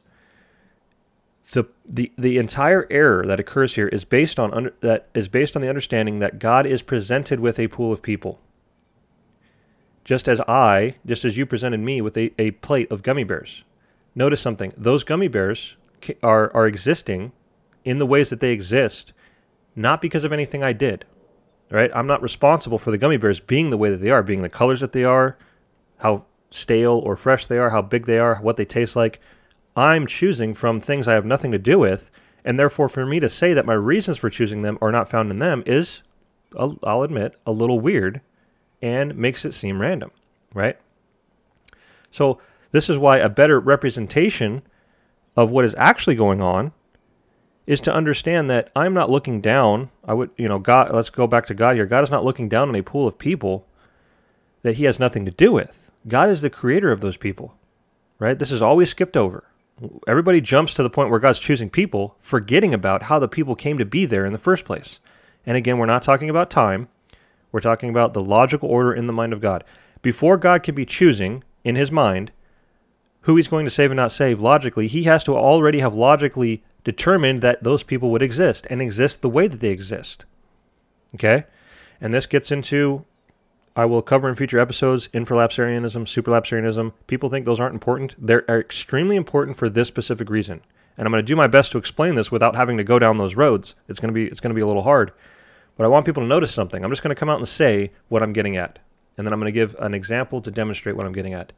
[1.52, 5.54] The, the, the entire error that occurs here is based on under, that is based
[5.54, 8.40] on the understanding that God is presented with a pool of people.
[10.04, 13.62] Just as I, just as you presented me with a, a plate of gummy bears.
[14.14, 14.72] Notice something.
[14.76, 15.76] Those gummy bears
[16.22, 17.32] are, are existing
[17.84, 19.12] in the ways that they exist,
[19.76, 21.04] not because of anything I did.
[21.70, 21.90] Right?
[21.94, 24.48] I'm not responsible for the gummy bears being the way that they are, being the
[24.48, 25.36] colors that they are,
[25.98, 29.20] how stale or fresh they are, how big they are, what they taste like.
[29.76, 32.10] I'm choosing from things I have nothing to do with,
[32.44, 35.30] and therefore, for me to say that my reasons for choosing them are not found
[35.30, 36.02] in them is,
[36.56, 38.20] I'll admit, a little weird
[38.80, 40.10] and makes it seem random,
[40.52, 40.78] right?
[42.12, 42.38] So,
[42.70, 44.62] this is why a better representation
[45.36, 46.72] of what is actually going on
[47.66, 49.90] is to understand that I'm not looking down.
[50.04, 51.86] I would, you know, God, let's go back to God here.
[51.86, 53.66] God is not looking down on a pool of people
[54.62, 55.90] that he has nothing to do with.
[56.06, 57.54] God is the creator of those people,
[58.18, 58.38] right?
[58.38, 59.44] This is always skipped over.
[60.06, 63.78] Everybody jumps to the point where God's choosing people, forgetting about how the people came
[63.78, 64.98] to be there in the first place.
[65.46, 66.88] And again, we're not talking about time.
[67.50, 69.64] We're talking about the logical order in the mind of God.
[70.02, 72.30] Before God can be choosing in his mind
[73.22, 76.62] who he's going to save and not save logically, he has to already have logically
[76.84, 80.24] determined that those people would exist and exist the way that they exist.
[81.14, 81.44] Okay?
[82.00, 83.04] And this gets into
[83.76, 86.92] I will cover in future episodes infralapsarianism, superlapsarianism.
[87.08, 88.14] People think those aren't important.
[88.16, 90.60] They're extremely important for this specific reason.
[90.96, 93.16] And I'm going to do my best to explain this without having to go down
[93.16, 93.74] those roads.
[93.88, 95.12] It's going to be it's going to be a little hard.
[95.76, 96.84] But I want people to notice something.
[96.84, 98.78] I'm just going to come out and say what I'm getting at.
[99.18, 101.52] And then I'm going to give an example to demonstrate what I'm getting at.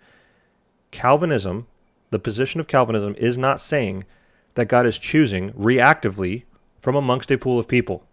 [0.91, 1.66] Calvinism,
[2.11, 4.05] the position of Calvinism is not saying
[4.57, 6.43] that God is choosing reactively
[6.81, 8.05] from amongst a pool of people.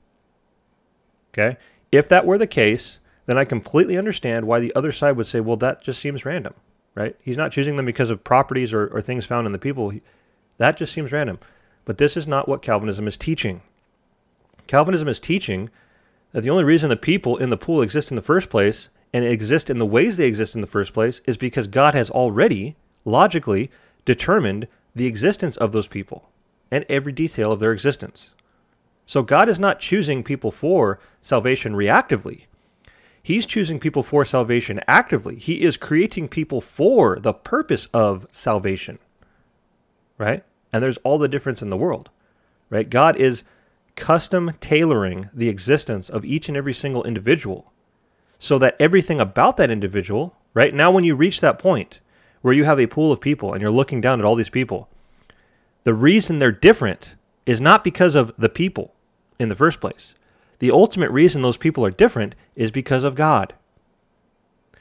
[1.33, 1.57] Okay?
[1.91, 5.39] If that were the case, then I completely understand why the other side would say,
[5.39, 6.53] well, that just seems random,
[6.95, 7.15] right?
[7.21, 9.93] He's not choosing them because of properties or, or things found in the people.
[10.57, 11.39] That just seems random.
[11.85, 13.61] But this is not what Calvinism is teaching.
[14.67, 15.69] Calvinism is teaching
[16.33, 19.23] that the only reason the people in the pool exist in the first place and
[19.23, 22.75] exist in the ways they exist in the first place is because God has already,
[23.05, 23.69] logically,
[24.03, 26.27] determined the existence of those people
[26.73, 28.31] and every detail of their existence.
[29.05, 32.45] So God is not choosing people for salvation reactively.
[33.21, 35.35] He's choosing people for salvation actively.
[35.35, 38.97] He is creating people for the purpose of salvation.
[40.17, 40.43] Right?
[40.71, 42.09] And there's all the difference in the world.
[42.71, 42.89] Right?
[42.89, 43.43] God is
[43.95, 47.71] custom tailoring the existence of each and every single individual
[48.39, 50.73] so that everything about that individual, right?
[50.73, 51.99] Now when you reach that point
[52.41, 54.89] where you have a pool of people and you're looking down at all these people,
[55.83, 57.11] the reason they're different
[57.45, 58.93] is not because of the people
[59.39, 60.13] in the first place.
[60.59, 63.53] The ultimate reason those people are different is because of God.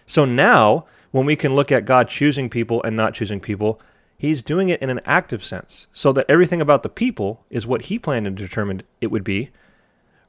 [0.06, 3.80] So now, when we can look at God choosing people and not choosing people,
[4.16, 7.82] He's doing it in an active sense, so that everything about the people is what
[7.82, 9.50] He planned and determined it would be,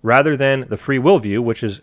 [0.02, 1.82] rather than the free will view, which is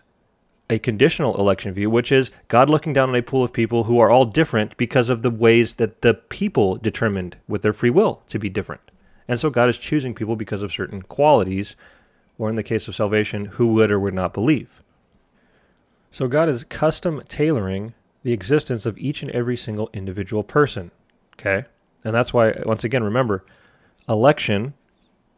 [0.70, 3.98] a conditional election view, which is God looking down on a pool of people who
[3.98, 8.22] are all different because of the ways that the people determined with their free will
[8.28, 8.90] to be different.
[9.26, 11.76] And so God is choosing people because of certain qualities
[12.38, 14.82] or in the case of salvation, who would or would not believe.
[16.10, 17.92] So God is custom tailoring
[18.22, 20.90] the existence of each and every single individual person.
[21.38, 21.66] Okay?
[22.02, 23.44] And that's why, once again, remember,
[24.08, 24.72] election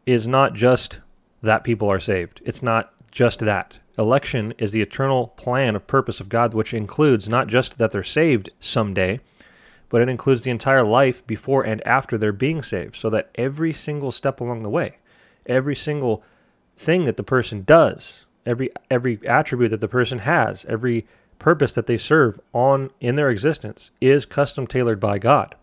[0.05, 0.99] is not just
[1.41, 2.39] that people are saved.
[2.45, 3.79] It's not just that.
[3.97, 8.03] Election is the eternal plan of purpose of God, which includes not just that they're
[8.03, 9.19] saved someday,
[9.89, 13.71] but it includes the entire life before and after they're being saved, so that every
[13.71, 14.97] single step along the way,
[15.45, 16.23] every single
[16.75, 21.05] thing that the person does, every every attribute that the person has, every
[21.37, 25.55] purpose that they serve on in their existence is custom tailored by God.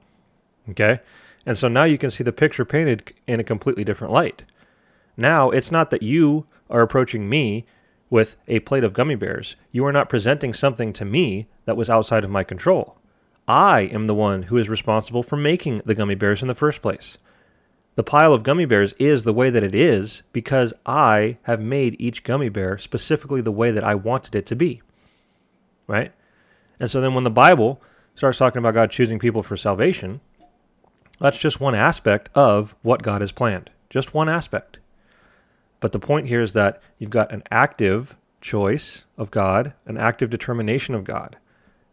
[0.68, 1.00] Okay?
[1.44, 4.44] And so now you can see the picture painted in a completely different light.
[5.16, 7.64] Now, it's not that you are approaching me
[8.10, 9.56] with a plate of gummy bears.
[9.72, 12.98] You are not presenting something to me that was outside of my control.
[13.48, 16.82] I am the one who is responsible for making the gummy bears in the first
[16.82, 17.16] place.
[17.96, 21.96] the pile of gummy bears is the way that it is because I have made
[21.98, 24.80] each gummy bear specifically the way that I wanted it to be.
[25.86, 26.12] Right?
[26.78, 27.82] And so then when the Bible
[28.14, 30.22] starts talking about God choosing people for salvation,
[31.20, 33.68] that's just one aspect of what God has planned.
[33.90, 34.78] Just one aspect.
[35.80, 40.30] But the point here is that you've got an active choice of God, an active
[40.30, 41.36] determination of God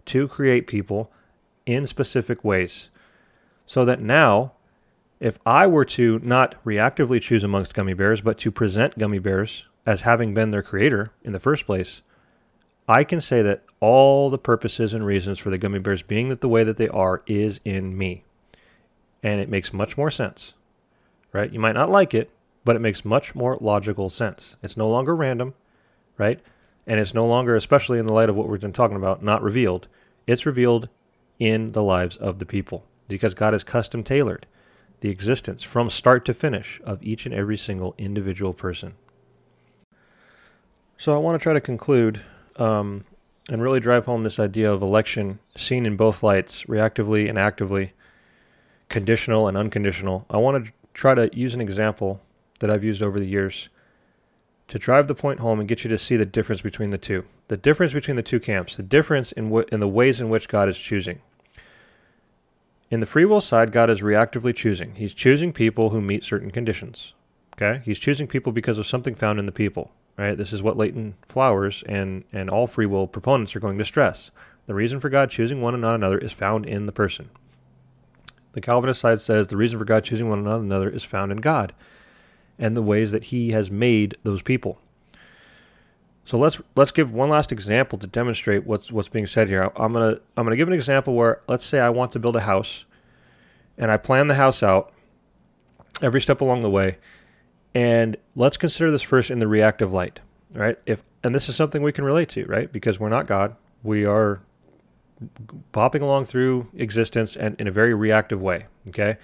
[0.06, 1.12] to create people
[1.66, 2.90] in specific ways.
[3.66, 4.54] So that now,
[5.20, 9.66] if I were to not reactively choose amongst gummy bears, but to present gummy bears
[9.86, 12.02] as having been their creator in the first place,
[12.88, 16.40] I can say that all the purposes and reasons for the gummy bears being that
[16.40, 18.24] the way that they are is in me.
[19.22, 20.54] And it makes much more sense,
[21.34, 21.52] right?
[21.52, 22.30] You might not like it,
[22.68, 24.58] but it makes much more logical sense.
[24.62, 25.54] It's no longer random,
[26.18, 26.42] right?
[26.86, 29.42] And it's no longer, especially in the light of what we've been talking about, not
[29.42, 29.88] revealed.
[30.28, 30.90] It's revealed
[31.40, 34.48] in the lives of the people because God has custom tailored
[35.00, 38.96] the existence from start to finish of each and every single individual person.
[40.98, 42.20] So I want to try to conclude
[42.58, 43.06] um,
[43.48, 47.94] and really drive home this idea of election seen in both lights, reactively and actively,
[48.90, 50.26] conditional and unconditional.
[50.30, 52.20] I want to try to use an example
[52.60, 53.70] that I've used over the years
[54.68, 57.26] to drive the point home and get you to see the difference between the two.
[57.48, 60.68] The difference between the two camps, the difference in, in the ways in which God
[60.68, 61.22] is choosing.
[62.90, 64.96] In the free will side, God is reactively choosing.
[64.96, 67.14] He's choosing people who meet certain conditions.
[67.56, 67.82] Okay?
[67.86, 69.92] He's choosing people because of something found in the people.
[70.18, 70.38] Right?
[70.38, 74.32] This is what Leighton Flowers and, and all free will proponents are going to stress.
[74.66, 77.30] The reason for God choosing one and not another is found in the person.
[78.54, 81.32] The Calvinist side says the reason for God choosing one and not another is found
[81.32, 81.74] in God
[82.60, 84.80] and the ways that He has made those people.
[86.28, 89.72] So let's let's give one last example to demonstrate what's what's being said here.
[89.78, 92.42] I'm gonna I'm gonna give an example where let's say I want to build a
[92.42, 92.84] house,
[93.78, 94.92] and I plan the house out
[96.02, 96.98] every step along the way,
[97.74, 100.20] and let's consider this first in the reactive light,
[100.52, 100.78] right?
[100.86, 102.70] If and this is something we can relate to, right?
[102.70, 104.42] Because we're not God, we are
[105.72, 108.66] popping along through existence and in a very reactive way.
[108.90, 109.16] Okay,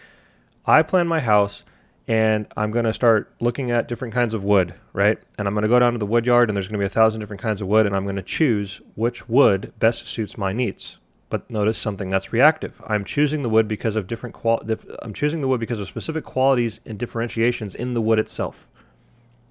[0.66, 1.66] I plan my house
[2.08, 5.18] and I'm going to start looking at different kinds of wood, right?
[5.38, 6.86] And I'm going to go down to the wood yard, and there's going to be
[6.86, 10.38] a thousand different kinds of wood, and I'm going to choose which wood best suits
[10.38, 10.98] my needs.
[11.30, 12.80] But notice something that's reactive.
[12.86, 14.62] I'm choosing the wood because of different qual.
[15.02, 18.68] I'm choosing the wood because of specific qualities and differentiations in the wood itself.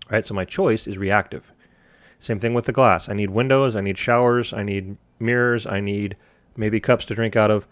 [0.08, 0.24] Right.
[0.24, 1.50] So my choice is reactive.
[2.18, 3.08] Same thing with the glass.
[3.08, 3.74] I need windows.
[3.74, 4.52] I need showers.
[4.52, 5.66] I need mirrors.
[5.66, 6.16] I need
[6.54, 7.66] maybe cups to drink out of.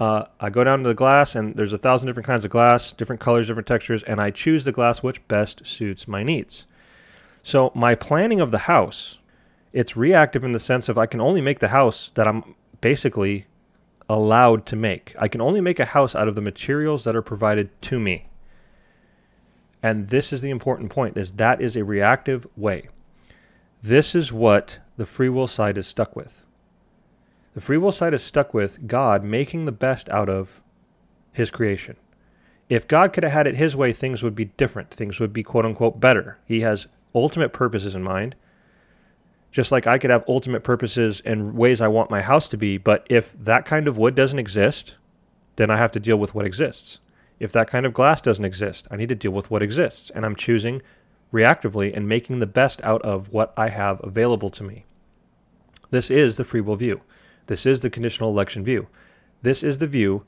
[0.00, 2.92] Uh, I go down to the glass, and there's a thousand different kinds of glass,
[2.92, 6.66] different colors, different textures, and I choose the glass which best suits my needs.
[7.42, 9.18] So my planning of the house,
[9.72, 13.46] it's reactive in the sense of I can only make the house that I'm basically
[14.08, 15.14] allowed to make.
[15.18, 18.28] I can only make a house out of the materials that are provided to me.
[19.82, 22.88] And this is the important point: is that is a reactive way.
[23.82, 26.46] This is what the free will side is stuck with.
[27.54, 30.60] The free will side is stuck with God making the best out of
[31.32, 31.96] his creation.
[32.68, 34.90] If God could have had it his way, things would be different.
[34.90, 36.38] Things would be quote unquote better.
[36.46, 38.34] He has ultimate purposes in mind.
[39.52, 42.76] Just like I could have ultimate purposes and ways I want my house to be,
[42.76, 44.94] but if that kind of wood doesn't exist,
[45.54, 46.98] then I have to deal with what exists.
[47.38, 50.10] If that kind of glass doesn't exist, I need to deal with what exists.
[50.12, 50.82] And I'm choosing
[51.32, 54.86] reactively and making the best out of what I have available to me.
[55.90, 57.02] This is the free will view.
[57.46, 58.88] This is the conditional election view.
[59.42, 60.24] This is the view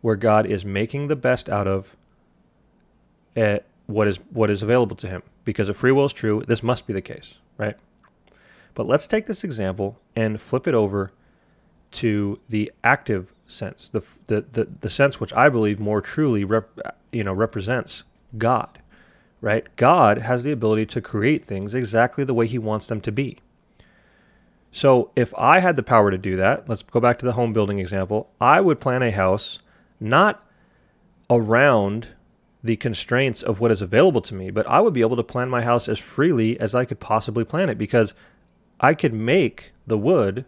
[0.00, 1.96] where God is making the best out of
[3.36, 5.22] uh, what is what is available to him.
[5.44, 7.76] Because if free will is true, this must be the case, right?
[8.74, 11.12] But let's take this example and flip it over
[11.92, 16.68] to the active sense, the the the, the sense which I believe more truly rep,
[17.12, 18.04] you know represents
[18.38, 18.78] God,
[19.40, 19.66] right?
[19.76, 23.38] God has the ability to create things exactly the way He wants them to be.
[24.72, 27.52] So if I had the power to do that, let's go back to the home
[27.52, 28.30] building example.
[28.40, 29.58] I would plan a house
[29.98, 30.46] not
[31.28, 32.08] around
[32.62, 35.48] the constraints of what is available to me, but I would be able to plan
[35.48, 38.14] my house as freely as I could possibly plan it because
[38.78, 40.44] I could make the wood.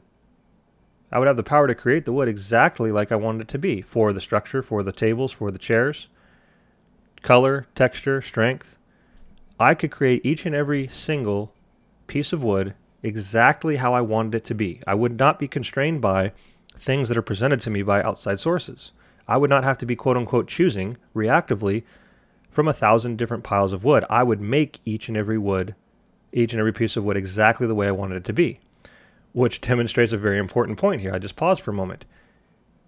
[1.10, 3.58] I would have the power to create the wood exactly like I wanted it to
[3.58, 6.08] be for the structure, for the tables, for the chairs,
[7.22, 8.78] color, texture, strength.
[9.58, 11.52] I could create each and every single
[12.06, 14.80] piece of wood exactly how I wanted it to be.
[14.86, 16.32] I would not be constrained by
[16.76, 18.92] things that are presented to me by outside sources.
[19.28, 21.82] I would not have to be quote unquote choosing reactively
[22.50, 24.04] from a thousand different piles of wood.
[24.10, 25.74] I would make each and every wood,
[26.32, 28.60] each and every piece of wood exactly the way I wanted it to be,
[29.32, 31.14] which demonstrates a very important point here.
[31.14, 32.04] I just pause for a moment.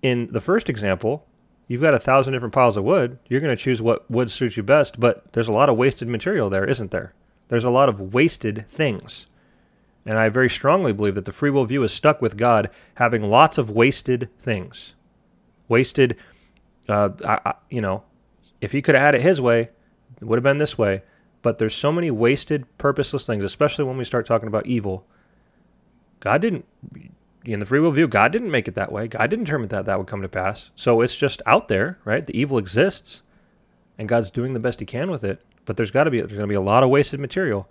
[0.03, 1.27] In the first example,
[1.67, 3.19] You've got a thousand different piles of wood.
[3.29, 6.09] You're going to choose what wood suits you best, but there's a lot of wasted
[6.09, 7.15] material there, isn't there?
[7.49, 9.27] There's a lot of wasted things.
[10.07, 13.22] And I very strongly believe that the free will view is stuck with God having
[13.22, 14.94] lots of wasted things.
[15.68, 16.16] Wasted,
[16.88, 18.02] uh, I, I, you know,
[18.61, 19.70] if he could have had it his way,
[20.20, 21.02] it would have been this way.
[21.42, 25.07] But there's so many wasted, purposeless things, especially when we start talking about evil.
[26.20, 26.64] God didn't,
[27.44, 29.09] in the free will view, God didn't make it that way.
[29.09, 30.70] God didn't determine that that would come to pass.
[30.74, 32.24] So it's just out there, right?
[32.24, 33.22] The evil exists,
[33.98, 35.42] and God's doing the best He can with it.
[35.66, 37.68] But there's got to be there's going to be a lot of wasted material.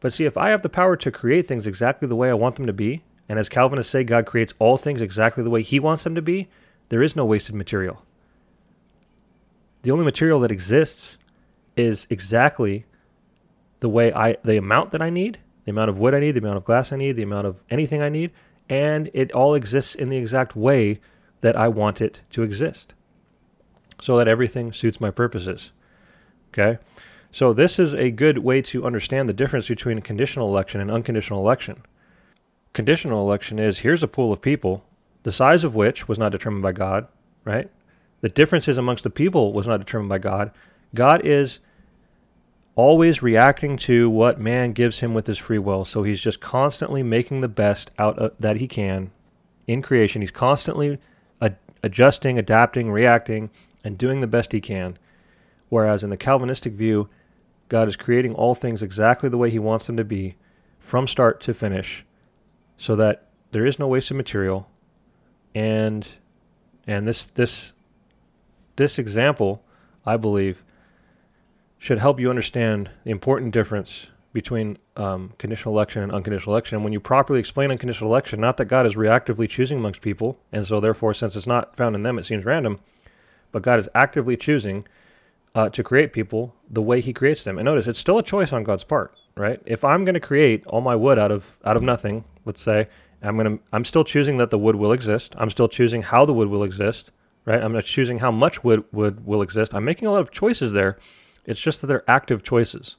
[0.00, 2.56] But see, if I have the power to create things exactly the way I want
[2.56, 5.80] them to be, and as Calvinists say, God creates all things exactly the way He
[5.80, 6.48] wants them to be,
[6.88, 8.02] there is no wasted material.
[9.82, 11.18] The only material that exists
[11.76, 12.86] is exactly
[13.80, 16.40] the way I, the amount that I need, the amount of wood I need, the
[16.40, 18.32] amount of glass I need, the amount of anything I need,
[18.68, 21.00] and it all exists in the exact way
[21.40, 22.94] that I want it to exist
[24.00, 25.70] so that everything suits my purposes.
[26.52, 26.78] Okay?
[27.30, 30.90] So, this is a good way to understand the difference between a conditional election and
[30.90, 31.82] unconditional election.
[32.72, 34.84] Conditional election is here's a pool of people,
[35.24, 37.06] the size of which was not determined by God,
[37.44, 37.70] right?
[38.20, 40.52] The differences amongst the people was not determined by God.
[40.94, 41.58] God is
[42.74, 45.84] always reacting to what man gives him with his free will.
[45.84, 49.10] So he's just constantly making the best out of, that he can
[49.66, 50.22] in creation.
[50.22, 50.98] He's constantly
[51.42, 53.50] ad- adjusting, adapting, reacting,
[53.82, 54.96] and doing the best he can.
[55.68, 57.08] Whereas in the Calvinistic view,
[57.68, 60.36] God is creating all things exactly the way He wants them to be
[60.78, 62.04] from start to finish
[62.76, 64.68] so that there is no wasted material.
[65.54, 66.08] And
[66.86, 67.72] and this this
[68.76, 69.62] this example,
[70.06, 70.62] I believe,
[71.78, 76.82] should help you understand the important difference between um, conditional election and unconditional election.
[76.82, 80.66] When you properly explain unconditional election, not that God is reactively choosing amongst people, and
[80.66, 82.78] so therefore, since it's not found in them, it seems random,
[83.50, 84.86] but God is actively choosing
[85.54, 87.58] uh, to create people the way He creates them.
[87.58, 89.60] And notice, it's still a choice on God's part, right?
[89.66, 92.88] If I'm going to create all my wood out of out of nothing, let's say,
[93.22, 95.34] I'm going to, I'm still choosing that the wood will exist.
[95.36, 97.10] I'm still choosing how the wood will exist,
[97.44, 97.62] right?
[97.62, 99.74] I'm not choosing how much wood wood will exist.
[99.74, 100.98] I'm making a lot of choices there.
[101.44, 102.96] It's just that they're active choices.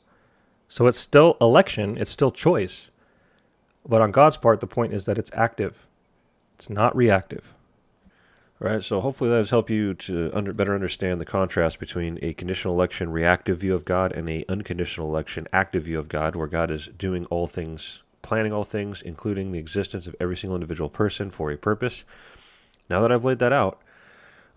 [0.68, 1.98] So it's still election.
[1.98, 2.90] It's still choice.
[3.88, 5.88] But on God's part, the point is that it's active.
[6.56, 7.54] It's not reactive.
[8.62, 12.34] Right, so hopefully that has helped you to under, better understand the contrast between a
[12.34, 16.46] conditional election reactive view of God and a unconditional election active view of God, where
[16.46, 20.90] God is doing all things, planning all things, including the existence of every single individual
[20.90, 22.04] person for a purpose.
[22.90, 23.82] Now that I've laid that out,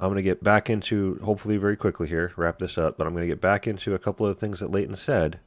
[0.01, 3.13] I'm going to get back into, hopefully very quickly here, wrap this up, but I'm
[3.13, 5.39] going to get back into a couple of things that Leighton said.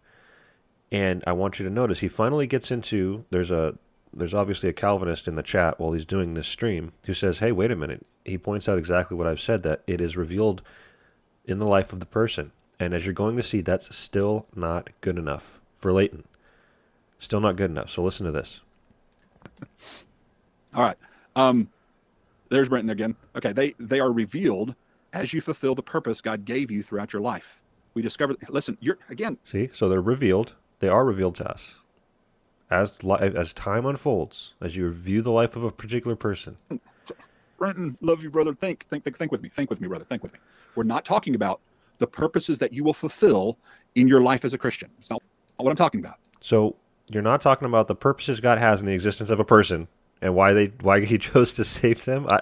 [0.94, 3.78] And I want you to notice he finally gets into, there's a,
[4.14, 7.52] there's obviously a Calvinist in the chat while he's doing this stream who says, hey,
[7.52, 8.06] wait a minute.
[8.26, 10.62] He points out exactly what I've said that it is revealed
[11.46, 12.52] in the life of the person.
[12.80, 16.26] And as you're going to see, that's still not good enough for Leighton.
[17.20, 17.90] Still not good enough.
[17.90, 18.60] So listen to this.
[20.74, 20.98] All right.
[21.36, 21.70] Um,
[22.50, 23.16] there's Brenton again.
[23.36, 23.54] Okay.
[23.54, 24.76] They, they are revealed
[25.14, 27.62] as you fulfill the purpose God gave you throughout your life.
[27.94, 28.36] We discover.
[28.50, 29.38] listen, you're again.
[29.46, 30.54] See, so they're revealed.
[30.80, 31.76] They are revealed to us
[32.70, 36.58] as li- as time unfolds, as you review the life of a particular person.
[37.66, 38.54] Brenton, love you, brother.
[38.54, 39.50] Think, think, think, think with me.
[39.50, 40.06] Think with me, brother.
[40.06, 40.40] Think with me.
[40.76, 41.62] We're not talking about
[41.98, 43.58] the purposes that you will fulfill
[43.96, 44.92] in your life as a Christian.
[45.00, 45.20] It's not
[45.58, 46.18] what I'm talking about.
[46.42, 46.76] So
[47.08, 49.88] you're not talking about the purposes God has in the existence of a person
[50.22, 52.28] and why they why He chose to save them.
[52.30, 52.42] I,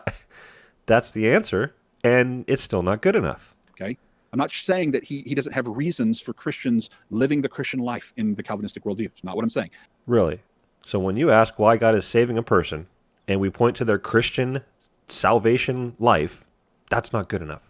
[0.88, 3.56] that's the answer, and it's still not good enough.
[3.80, 3.98] Okay.
[4.34, 8.12] I'm not saying that he, he doesn't have reasons for Christians living the Christian life
[8.18, 9.06] in the Calvinistic worldview.
[9.06, 9.70] It's not what I'm saying.
[10.06, 10.42] Really?
[10.86, 12.88] So when you ask why God is saving a person
[13.28, 14.62] and we point to their Christian
[15.08, 16.46] salvation life,
[16.90, 17.62] that's not good enough.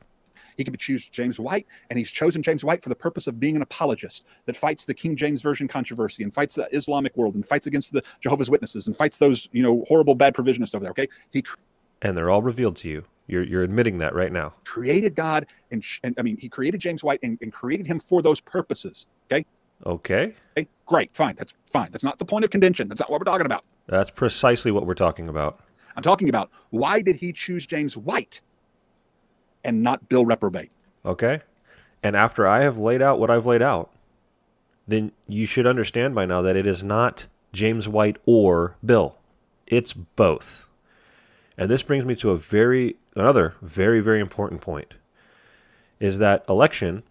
[0.57, 3.55] He could choose James White, and he's chosen James White for the purpose of being
[3.55, 7.45] an apologist that fights the King James Version controversy and fights the Islamic world and
[7.45, 10.91] fights against the Jehovah's Witnesses and fights those, you know, horrible bad provisionists over there.
[10.91, 11.07] Okay.
[11.31, 11.43] He
[12.01, 13.05] and they're all revealed to you.
[13.27, 14.53] You're, you're admitting that right now.
[14.65, 18.21] Created God, and, and I mean, he created James White and, and created him for
[18.21, 19.07] those purposes.
[19.31, 19.45] Okay.
[19.85, 20.33] Okay.
[20.57, 20.67] Okay.
[20.85, 21.15] Great.
[21.15, 21.35] Fine.
[21.35, 21.89] That's fine.
[21.91, 22.89] That's not the point of contention.
[22.89, 23.63] That's not what we're talking about.
[23.87, 25.61] That's precisely what we're talking about.
[25.95, 28.41] I'm talking about why did he choose James White
[29.63, 30.71] and not Bill Reprobate?
[31.05, 31.41] Okay.
[32.01, 33.89] And after I have laid out what I've laid out,
[34.87, 39.17] then you should understand by now that it is not James White or Bill.
[39.67, 40.67] It's both.
[41.57, 44.95] And this brings me to a very another very very important point
[45.99, 47.03] is that election,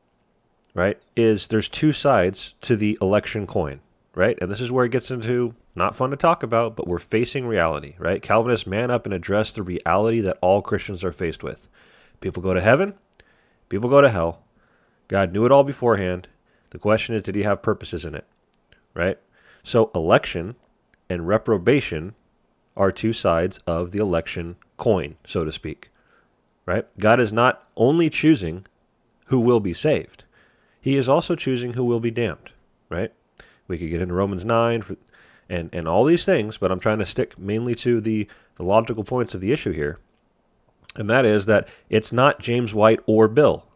[0.74, 0.99] right?
[1.16, 3.80] Is there's two sides to the election coin,
[4.14, 4.37] right?
[4.41, 7.47] And this is where it gets into not fun to talk about, but we're facing
[7.47, 8.23] reality, right?
[8.23, 11.68] Calvinists man up and address the reality that all Christians are faced with.
[12.20, 12.95] People go to heaven,
[13.68, 14.43] people go to hell.
[15.09, 16.29] God knew it all beforehand.
[16.70, 18.27] The question is, did he have purposes in it?
[18.95, 19.18] Right?
[19.62, 20.57] So, election
[21.09, 22.14] and reprobation
[22.77, 25.91] are two sides of the election coin, so to speak.
[26.64, 26.87] Right?
[26.99, 28.66] God is not only choosing
[29.27, 30.25] who will be saved,
[30.81, 32.53] he is also choosing who will be damned.
[32.89, 33.12] Right?
[33.68, 34.97] We could get into Romans 9 for,
[35.53, 38.26] and, and all these things, but I'm trying to stick mainly to the,
[38.57, 39.98] the logical points of the issue here.
[40.96, 43.66] And that is that it's not James White or Bill.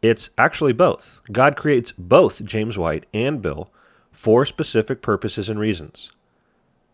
[0.00, 1.20] It's actually both.
[1.30, 3.70] God creates both James White and Bill
[4.10, 6.12] for specific purposes and reasons.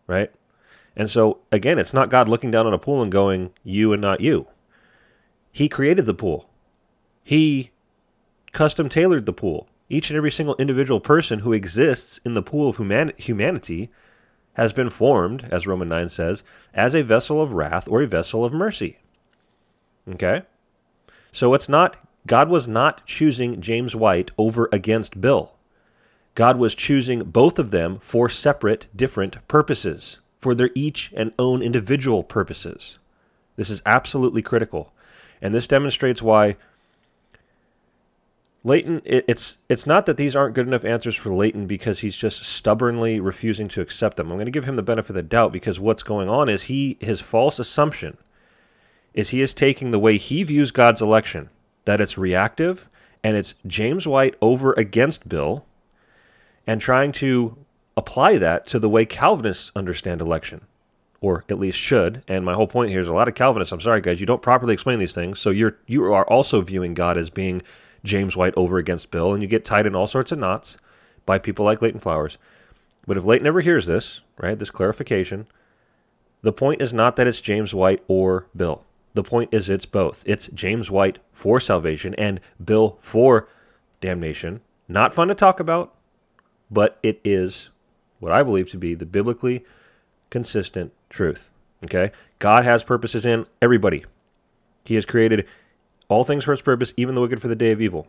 [0.05, 0.31] Right?
[0.97, 4.01] And so, again, it's not God looking down on a pool and going, you and
[4.01, 4.47] not you.
[5.49, 6.49] He created the pool,
[7.23, 7.71] He
[8.51, 9.69] custom tailored the pool.
[9.91, 13.89] Each and every single individual person who exists in the pool of human- humanity
[14.59, 16.43] has been formed, as Roman 9 says,
[16.73, 18.97] as a vessel of wrath or a vessel of mercy.
[20.05, 20.41] Okay?
[21.31, 21.95] So it's not,
[22.27, 25.53] God was not choosing James White over against Bill.
[26.35, 31.61] God was choosing both of them for separate, different purposes, for their each and own
[31.61, 32.97] individual purposes.
[33.55, 34.91] This is absolutely critical.
[35.41, 36.57] And this demonstrates why
[38.69, 42.15] Leighton, it, it's it's not that these aren't good enough answers for Leighton because he's
[42.15, 44.31] just stubbornly refusing to accept them.
[44.31, 46.63] I'm going to give him the benefit of the doubt because what's going on is
[46.63, 48.17] he his false assumption
[49.13, 51.49] is he is taking the way he views God's election
[51.85, 52.87] that it's reactive
[53.23, 55.65] and it's James White over against Bill
[56.67, 57.57] and trying to
[57.97, 60.61] apply that to the way Calvinists understand election
[61.21, 62.21] or at least should.
[62.27, 64.43] And my whole point here is a lot of Calvinists, I'm sorry guys, you don't
[64.43, 67.63] properly explain these things, so you're you are also viewing God as being
[68.03, 70.77] James White over against Bill, and you get tied in all sorts of knots
[71.25, 72.37] by people like Leighton Flowers.
[73.05, 75.47] But if Leighton ever hears this, right, this clarification,
[76.41, 78.85] the point is not that it's James White or Bill.
[79.13, 80.23] The point is it's both.
[80.25, 83.49] It's James White for salvation and Bill for
[84.01, 84.61] damnation.
[84.87, 85.93] Not fun to talk about,
[86.71, 87.69] but it is
[88.19, 89.65] what I believe to be the biblically
[90.29, 91.49] consistent truth.
[91.85, 92.11] Okay?
[92.39, 94.05] God has purposes in everybody.
[94.85, 95.45] He has created
[96.09, 98.07] all things for his purpose, even the wicked for the day of evil.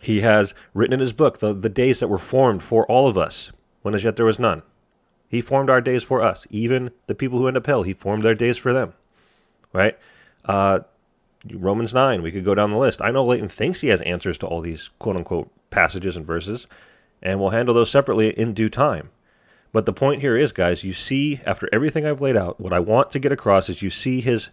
[0.00, 3.18] He has written in his book the, the days that were formed for all of
[3.18, 3.50] us,
[3.82, 4.62] when as yet there was none.
[5.28, 7.82] He formed our days for us, even the people who end up hell.
[7.82, 8.94] He formed their days for them,
[9.72, 9.98] right?
[10.44, 10.80] Uh,
[11.52, 13.00] Romans 9, we could go down the list.
[13.02, 16.66] I know Leighton thinks he has answers to all these quote unquote passages and verses,
[17.22, 19.10] and we'll handle those separately in due time.
[19.72, 22.80] But the point here is, guys, you see, after everything I've laid out, what I
[22.80, 24.50] want to get across is you see his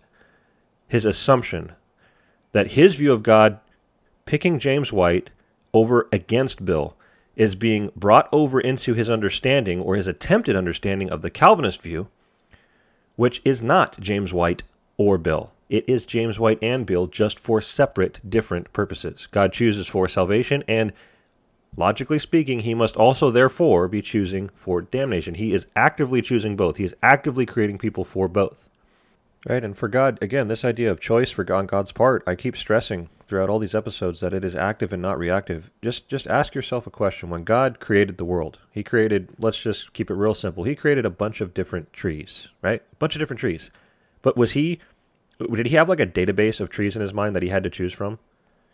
[0.87, 1.73] his assumption
[2.51, 3.59] that his view of God
[4.25, 5.29] picking James White
[5.73, 6.95] over against Bill
[7.35, 12.07] is being brought over into his understanding or his attempted understanding of the Calvinist view,
[13.15, 14.63] which is not James White
[14.97, 15.51] or Bill.
[15.69, 19.27] It is James White and Bill just for separate, different purposes.
[19.29, 20.93] God chooses for salvation, and
[21.75, 25.35] logically speaking, he must also, therefore, be choosing for damnation.
[25.35, 28.66] He is actively choosing both, he is actively creating people for both.
[29.47, 32.57] Right, and for God, again, this idea of choice for on God's part, I keep
[32.57, 35.69] stressing throughout all these episodes that it is active and not reactive.
[35.81, 37.29] Just just ask yourself a question.
[37.29, 40.65] When God created the world, He created, let's just keep it real simple.
[40.65, 42.81] He created a bunch of different trees, right?
[42.91, 43.71] A bunch of different trees.
[44.21, 44.79] But was He,
[45.39, 47.69] did He have like a database of trees in His mind that He had to
[47.69, 48.19] choose from?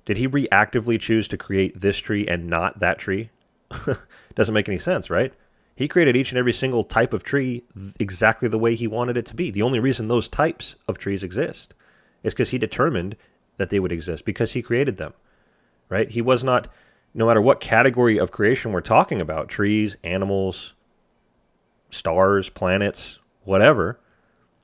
[0.05, 3.29] Did He reactively choose to create this tree and not that tree?
[4.35, 5.33] Doesn't make any sense, right?
[5.75, 7.63] He created each and every single type of tree
[7.99, 9.49] exactly the way he wanted it to be.
[9.49, 11.73] The only reason those types of trees exist
[12.23, 13.15] is because he determined
[13.57, 15.13] that they would exist because he created them.
[15.89, 16.09] Right?
[16.09, 16.67] He was not
[17.13, 20.73] no matter what category of creation we're talking about, trees, animals,
[21.91, 23.99] stars, planets, whatever,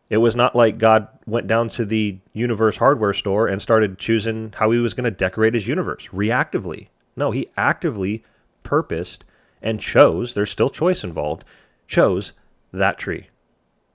[0.09, 4.53] it was not like God went down to the universe hardware store and started choosing
[4.57, 6.87] how he was going to decorate his universe reactively.
[7.15, 8.23] No, he actively
[8.63, 9.23] purposed
[9.61, 11.43] and chose, there's still choice involved,
[11.87, 12.33] chose
[12.71, 13.29] that tree.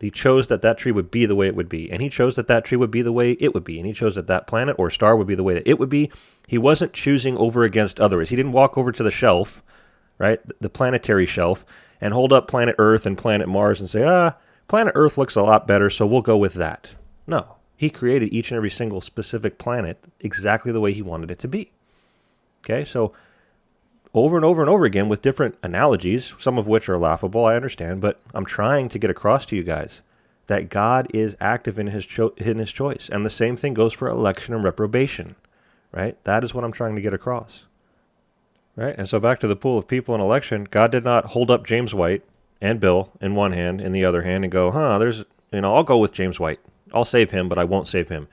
[0.01, 1.91] He chose that that tree would be the way it would be.
[1.91, 3.79] And he chose that that tree would be the way it would be.
[3.79, 5.89] And he chose that that planet or star would be the way that it would
[5.89, 6.11] be.
[6.47, 8.29] He wasn't choosing over against others.
[8.29, 9.63] He didn't walk over to the shelf,
[10.19, 11.65] right, the planetary shelf,
[12.03, 14.35] and hold up planet Earth and planet Mars and say, ah,
[14.69, 16.91] planet Earth looks a lot better, so we'll go with that.
[17.27, 17.57] No.
[17.77, 21.49] He created each and every single specific planet exactly the way he wanted it to
[21.49, 21.73] be.
[22.63, 23.13] Okay, so
[24.15, 27.57] over and over and over again with different analogies, some of which are laughable, I
[27.57, 30.03] understand, but I'm trying to get across to you guys
[30.47, 33.09] that God is active in his cho- in his choice.
[33.11, 35.37] And the same thing goes for election and reprobation,
[35.93, 36.23] right?
[36.25, 37.67] That is what I'm trying to get across.
[38.77, 38.95] Right?
[38.99, 41.65] And so back to the pool of people in election, God did not hold up
[41.67, 42.25] James White
[42.61, 45.75] and Bill in one hand, in the other hand, and go, huh, there's, you know,
[45.77, 46.61] I'll go with James White.
[46.93, 48.27] I'll save him, but I won't save him.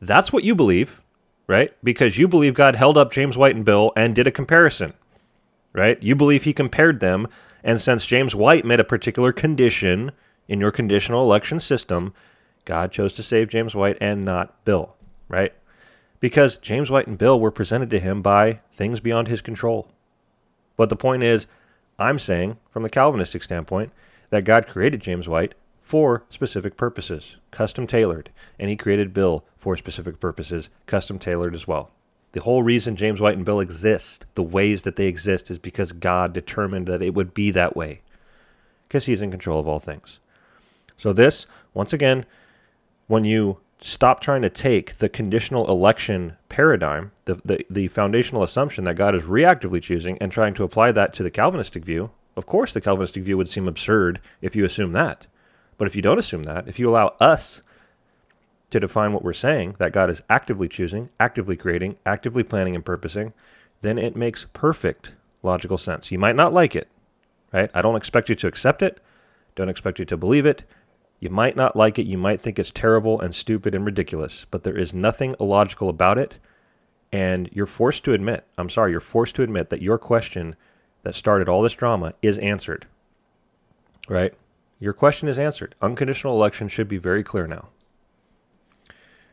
[0.00, 1.00] That's what you believe.
[1.46, 1.72] right?
[1.82, 4.94] Because you believe God held up James White and Bill and did a comparison,
[5.72, 6.02] right?
[6.02, 7.28] You believe he compared them,
[7.64, 10.12] and since James White met a particular condition
[10.48, 12.12] in your conditional election system,
[12.64, 14.94] God chose to save James White and not Bill,
[15.28, 15.52] right?
[16.20, 19.88] Because James White and Bill were presented to him by things beyond his control.
[20.76, 21.46] But the point is,
[21.98, 23.92] I'm saying, from the Calvinistic standpoint,
[24.30, 29.76] that God created James White for specific purposes, custom tailored, and he created Bill for
[29.76, 31.90] specific purposes, custom tailored as well.
[32.32, 35.92] The whole reason James White and Bill exist, the ways that they exist, is because
[35.92, 38.00] God determined that it would be that way,
[38.88, 40.18] because he's in control of all things.
[40.96, 42.24] So, this, once again,
[43.06, 48.84] when you stop trying to take the conditional election paradigm, the, the, the foundational assumption
[48.84, 52.46] that God is reactively choosing, and trying to apply that to the Calvinistic view, of
[52.46, 55.26] course, the Calvinistic view would seem absurd if you assume that.
[55.76, 57.60] But if you don't assume that, if you allow us
[58.72, 62.84] to define what we're saying, that God is actively choosing, actively creating, actively planning and
[62.84, 63.32] purposing,
[63.82, 65.12] then it makes perfect
[65.42, 66.10] logical sense.
[66.10, 66.88] You might not like it,
[67.52, 67.70] right?
[67.74, 69.00] I don't expect you to accept it,
[69.54, 70.64] don't expect you to believe it.
[71.20, 74.64] You might not like it, you might think it's terrible and stupid and ridiculous, but
[74.64, 76.38] there is nothing illogical about it.
[77.12, 80.56] And you're forced to admit, I'm sorry, you're forced to admit that your question
[81.02, 82.86] that started all this drama is answered.
[84.08, 84.34] Right?
[84.80, 85.74] Your question is answered.
[85.80, 87.68] Unconditional election should be very clear now.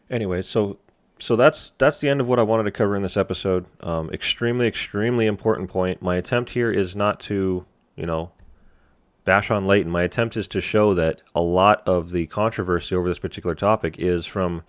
[0.09, 0.77] Anyway, so
[1.19, 3.65] so that's that's the end of what I wanted to cover in this episode.
[3.81, 6.01] Um, extremely, extremely important point.
[6.01, 7.65] My attempt here is not to,
[7.95, 8.31] you know,
[9.25, 9.91] bash on Leighton.
[9.91, 13.95] My attempt is to show that a lot of the controversy over this particular topic
[13.99, 14.63] is from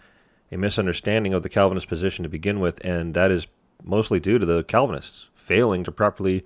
[0.53, 3.47] a misunderstanding of the Calvinist position to begin with, and that is
[3.83, 6.45] mostly due to the Calvinists failing to properly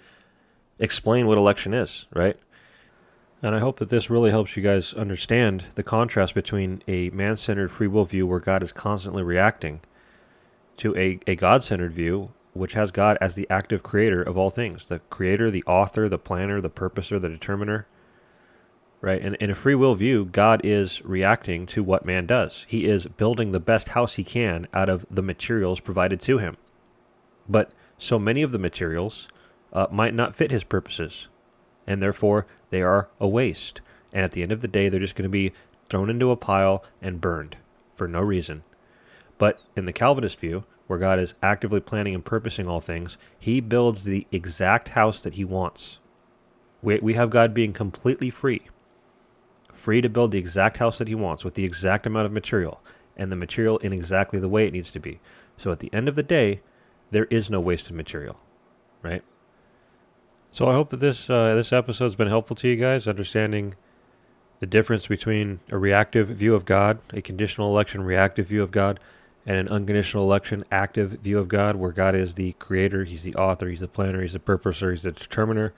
[0.79, 2.39] explain what election is, right?
[3.45, 7.37] And I hope that this really helps you guys understand the contrast between a man
[7.37, 9.83] centered free will view where God is constantly reacting
[10.79, 14.49] to a, a God centered view which has God as the active creator of all
[14.49, 17.87] things the creator, the author, the planner, the purposer, the determiner
[19.03, 19.21] right?
[19.21, 22.65] And in a free will view, God is reacting to what man does.
[22.67, 26.57] He is building the best house he can out of the materials provided to him.
[27.47, 29.29] But so many of the materials
[29.75, 31.29] uh, might not fit his purposes,
[31.87, 33.81] and therefore they are a waste.
[34.13, 35.53] And at the end of the day, they're just going to be
[35.89, 37.57] thrown into a pile and burned
[37.95, 38.65] for no reason.
[39.39, 43.61] But in the Calvinist view, where God is actively planning and purposing all things, he
[43.61, 45.99] builds the exact house that he wants.
[46.83, 48.69] We, we have God being completely free
[49.73, 52.81] free to build the exact house that he wants with the exact amount of material
[53.19, 55.21] and the material in exactly the way it needs to be.
[55.59, 56.63] So at the end of the day,
[57.11, 58.41] there is no wasted material,
[59.03, 59.23] right?
[60.55, 63.75] So I hope that this uh, this episode's been helpful to you guys, understanding
[64.61, 69.01] the difference between a reactive view of God, a conditional election reactive view of God,
[69.45, 73.35] and an unconditional election active view of God, where God is the creator, He's the
[73.35, 75.75] author, He's the planner, He's the purposer, He's the determiner.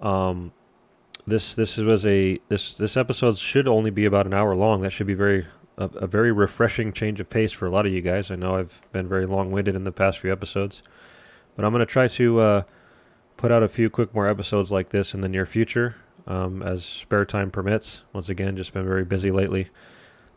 [0.00, 0.50] Um,
[1.24, 4.80] this this was a this this episode should only be about an hour long.
[4.80, 5.46] That should be very
[5.78, 8.32] a, a very refreshing change of pace for a lot of you guys.
[8.32, 10.82] I know I've been very long winded in the past few episodes,
[11.54, 12.62] but I'm going to try to uh,
[13.42, 15.96] put out a few quick more episodes like this in the near future
[16.28, 18.02] um, as spare time permits.
[18.12, 19.68] Once again, just been very busy lately.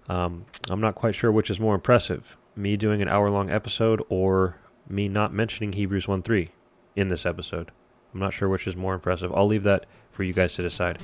[0.10, 4.02] Um, I'm not quite sure which is more impressive me doing an hour long episode
[4.10, 4.57] or
[4.90, 6.49] me not mentioning Hebrews 1 3
[6.95, 7.69] in this episode.
[8.11, 9.32] I'm not sure which is more impressive.
[9.36, 10.98] I'll leave that for you guys to decide.